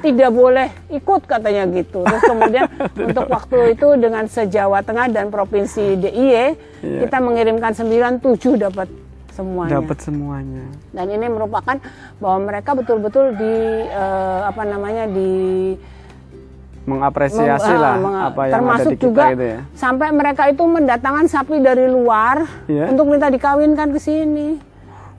[0.00, 1.98] tidak boleh ikut katanya gitu.
[2.02, 2.64] Terus kemudian
[3.06, 6.32] untuk waktu itu dengan sejawa Tengah dan provinsi DIY
[6.80, 6.98] Iya.
[7.04, 8.24] kita mengirimkan 97
[8.56, 8.88] dapat
[9.30, 9.72] semuanya.
[9.76, 10.64] Dapat semuanya.
[10.90, 11.76] Dan ini merupakan
[12.16, 13.54] bahwa mereka betul-betul di
[13.86, 15.30] eh, apa namanya di
[16.82, 19.58] Mengapresiasi Mem- lah ah, meng- apa yang termasuk ada di kita juga gitu ya.
[19.76, 22.88] sampai mereka itu mendatangkan sapi dari luar Iya.
[22.88, 24.48] untuk minta dikawinkan ke sini.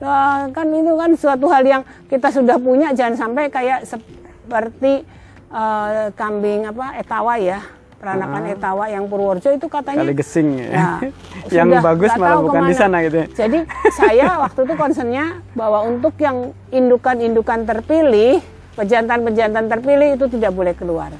[0.00, 5.04] Nah, kan itu kan suatu hal yang kita sudah punya jangan sampai kayak seperti
[5.52, 7.60] eh, kambing apa etawa ya
[8.00, 10.68] peranakan etawa yang Purworejo itu katanya Kali gesing ya.
[10.72, 10.88] Ya,
[11.60, 12.80] yang sudah bagus malah bukan di ke mana.
[12.80, 13.26] sana gitu ya.
[13.36, 13.58] Jadi
[14.00, 18.40] saya waktu itu concernnya bahwa untuk yang indukan-indukan terpilih,
[18.80, 21.12] pejantan-pejantan terpilih itu tidak boleh keluar.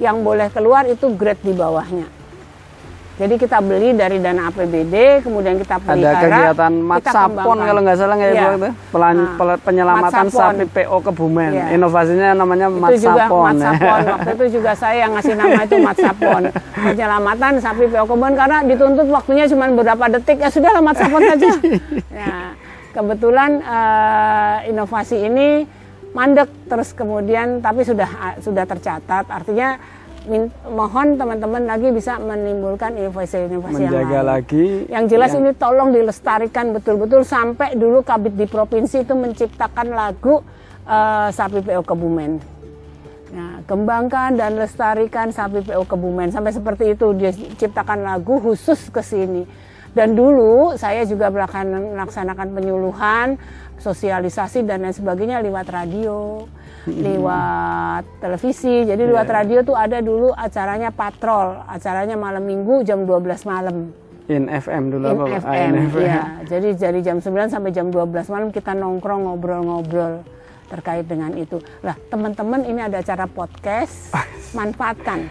[0.00, 2.08] Yang boleh keluar itu grade di bawahnya.
[3.22, 6.18] Jadi kita beli dari dana APBD, kemudian kita Ada pelihara.
[6.18, 7.62] kegiatan kita Matsapon kembangkan.
[7.62, 8.48] kalau nggak salah nggak ya Iya.
[8.52, 8.70] Itu?
[8.90, 11.50] Pelan- Nah, penyelamatan sapi PO Kebumen.
[11.52, 11.66] Iya.
[11.72, 13.54] Inovasinya namanya itu juga Matsapon.
[13.54, 14.00] Matsapon.
[14.12, 16.42] Waktu itu juga saya yang ngasih nama itu Matsapon.
[16.74, 21.50] Penyelamatan sapi PO kebun karena dituntut waktunya cuma beberapa detik ya sudah lah Matsapon saja.
[22.12, 22.52] Ya,
[22.92, 25.64] kebetulan eh, inovasi ini
[26.12, 28.04] mandek terus kemudian tapi sudah
[28.38, 29.80] sudah tercatat artinya
[30.70, 34.22] mohon teman-teman lagi bisa menimbulkan inovasi-inovasi yang lain.
[34.22, 34.66] lagi.
[34.86, 40.42] Yang jelas ini tolong dilestarikan betul-betul sampai dulu Kabit di provinsi itu menciptakan lagu
[40.86, 42.32] eh, sapi PO Kebumen.
[43.32, 49.00] Nah, kembangkan dan lestarikan sapi PO Kebumen sampai seperti itu dia ciptakan lagu khusus ke
[49.00, 49.42] sini.
[49.92, 53.36] Dan dulu saya juga melaksanakan penyuluhan,
[53.76, 56.48] sosialisasi dan lain sebagainya lewat radio,
[56.84, 58.82] lewat televisi.
[58.82, 59.34] Jadi lewat Iya.
[59.34, 63.94] radio tuh ada dulu acaranya patrol, acaranya malam minggu jam 12 malam.
[64.26, 65.28] In FM dulu In apa Pak?
[65.28, 66.02] Ah, FM, In FM.
[66.02, 66.22] ya.
[66.46, 70.22] Jadi dari jam 9 sampai jam 12 malam kita nongkrong ngobrol-ngobrol
[70.68, 71.60] terkait dengan itu.
[71.82, 74.14] Lah, teman-teman ini ada acara podcast,
[74.58, 75.28] manfaatkan.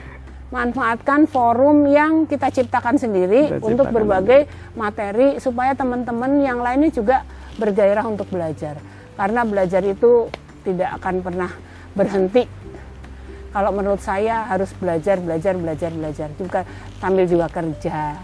[0.52, 4.39] Manfaatkan forum yang kita ciptakan sendiri Kita untuk ciptakan berbagai
[4.76, 7.24] materi supaya teman-teman yang lainnya juga
[7.56, 8.76] bergairah untuk belajar.
[9.16, 10.28] Karena belajar itu
[10.64, 11.51] tidak akan pernah
[11.91, 12.47] berhenti
[13.51, 16.28] kalau menurut saya harus belajar, belajar, belajar, belajar.
[16.39, 16.64] Juga
[17.03, 18.16] sambil juga kerja.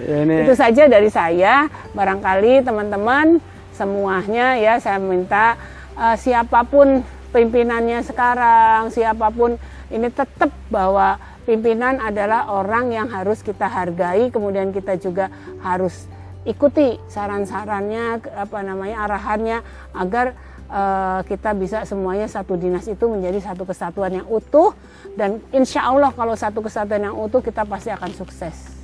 [0.00, 1.68] Ya, ini Itu saja dari saya.
[1.92, 3.38] Barangkali teman-teman
[3.76, 5.60] semuanya ya saya minta
[6.00, 7.04] eh, siapa pun
[7.36, 9.60] pimpinannya sekarang, siapa pun
[9.92, 15.28] ini tetap bahwa pimpinan adalah orang yang harus kita hargai, kemudian kita juga
[15.60, 16.06] harus
[16.46, 19.58] ikuti saran-sarannya, apa namanya arahannya
[19.98, 20.38] agar
[20.74, 24.74] eh, kita bisa semuanya satu dinas itu menjadi satu kesatuan yang utuh
[25.14, 28.74] dan insya Allah kalau satu kesatuan yang utuh kita pasti akan sukses.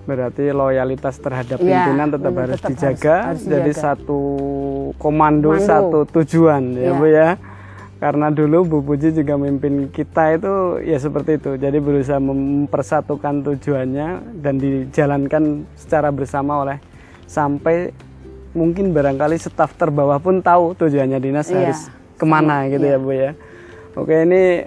[0.00, 3.14] Berarti loyalitas terhadap Iya, pimpinan tetap harus tetap dijaga.
[3.14, 3.84] harus- harus Jadi dijaga.
[3.94, 4.20] satu
[4.98, 5.62] komando, Komando.
[5.62, 6.98] satu tujuan ya Iya.
[6.98, 7.30] Bu ya.
[8.00, 10.50] Karena dulu Bu Puji juga memimpin kita itu
[10.82, 11.50] ya seperti itu.
[11.54, 14.08] Jadi berusaha mempersatukan tujuannya
[14.40, 15.42] dan dijalankan
[15.76, 16.80] secara bersama oleh
[17.28, 17.92] sampai
[18.50, 21.70] mungkin barangkali staf terbawah pun tahu tujuannya dinas Iya.
[21.70, 21.80] harus
[22.14, 23.30] ke mana gitu ya Bu ya.
[23.94, 24.66] Oke ini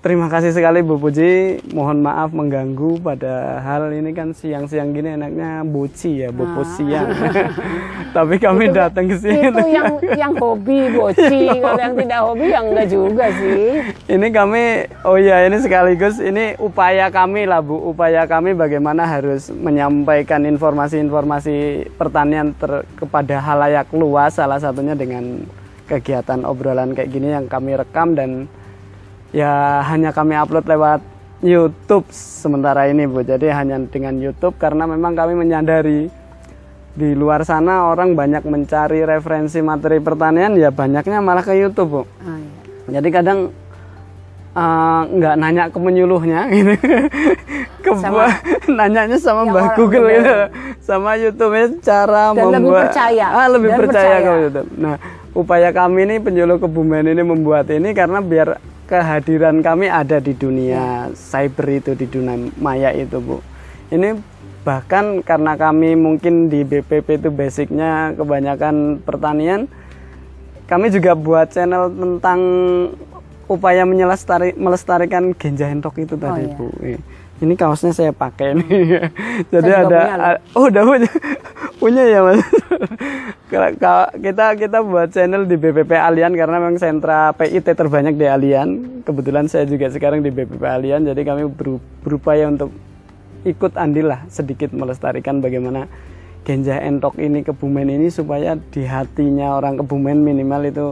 [0.00, 1.60] terima kasih sekali Bu Puji.
[1.72, 7.12] Mohon maaf mengganggu padahal ini kan siang-siang gini enaknya boci ya, bobo siang.
[8.16, 9.52] Tapi kami datang ke sini.
[9.52, 13.62] Itu yang yang hobi boci, kalau yang tidak hobi yang enggak juga sih.
[14.10, 14.62] Ini kami,
[15.06, 21.86] oh iya ini sekaligus ini upaya kami lah Bu, upaya kami bagaimana harus menyampaikan informasi-informasi
[21.94, 25.44] pertanian ter- kepada halayak luas, salah satunya dengan
[25.90, 28.46] kegiatan obrolan kayak gini yang kami rekam dan
[29.30, 31.00] ya hanya kami upload lewat
[31.40, 33.24] YouTube sementara ini Bu.
[33.24, 36.12] Jadi hanya dengan YouTube karena memang kami menyadari
[36.90, 42.02] di luar sana orang banyak mencari referensi materi pertanian ya banyaknya malah ke YouTube Bu.
[42.20, 43.00] Ah, iya.
[43.00, 43.38] Jadi kadang
[44.52, 46.74] eh, nggak nanya ke penyuluhnya gitu.
[47.80, 48.36] ke Sama-
[48.68, 50.34] nanyanya sama orang Google gitu.
[50.82, 53.26] Sama YouTube cara Dan lebih membuat percaya.
[53.30, 54.16] Ah, lebih percaya, percaya.
[54.20, 54.68] ke YouTube.
[54.76, 54.96] Nah,
[55.32, 58.58] upaya kami ini penyuluh kebumen ini membuat ini karena biar
[58.90, 63.38] kehadiran kami ada di dunia cyber itu di dunia maya itu, Bu.
[63.94, 64.18] Ini
[64.66, 69.70] bahkan karena kami mungkin di BPP itu basicnya kebanyakan pertanian
[70.68, 72.40] kami juga buat channel tentang
[73.50, 73.82] upaya
[74.54, 76.54] melestarikan genja entok itu tadi iya.
[76.54, 76.68] bu.
[77.40, 78.68] Ini kaosnya saya pakai nih.
[79.52, 80.28] Jadi Saya ada, punya loh.
[80.28, 81.10] a- oh udah punya,
[81.80, 82.40] punya ya mas.
[84.20, 88.68] Kita kita buat channel di BPP Alian karena memang sentra PIT terbanyak di Alian.
[89.02, 92.70] Kebetulan saya juga sekarang di BPP Alian, jadi kami beru- berupaya untuk
[93.42, 95.88] ikut andil lah sedikit melestarikan bagaimana
[96.40, 100.86] genja entok ini kebumen ini supaya di hatinya orang kebumen minimal itu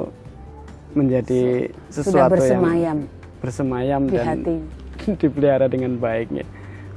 [0.95, 2.99] menjadi Sudah sesuatu yang bersemayam
[3.39, 4.57] bersemayam di dan hati.
[5.23, 6.45] dipelihara dengan baiknya.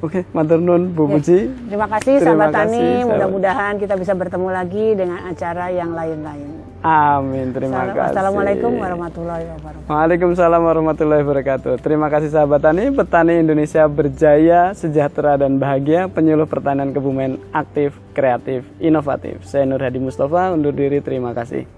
[0.02, 1.70] Oke, matur nuwun Bu Puji.
[1.70, 3.06] Terima kasih Terima sahabat Tani, kasih, sahabat.
[3.06, 6.50] mudah-mudahan kita bisa bertemu lagi dengan acara yang lain-lain.
[6.82, 7.54] Amin.
[7.54, 8.10] Terima Salam- kasih.
[8.10, 9.86] Wassalamualaikum warahmatullahi wabarakatuh.
[9.86, 11.74] Waalaikumsalam warahmatullahi wabarakatuh.
[11.78, 18.66] Terima kasih sahabat tani, petani Indonesia berjaya, sejahtera dan bahagia, penyuluh pertanian kebumen aktif, kreatif,
[18.82, 19.46] inovatif.
[19.46, 20.98] Saya Nur Hadi Mustafa undur diri.
[20.98, 21.70] Terima kasih.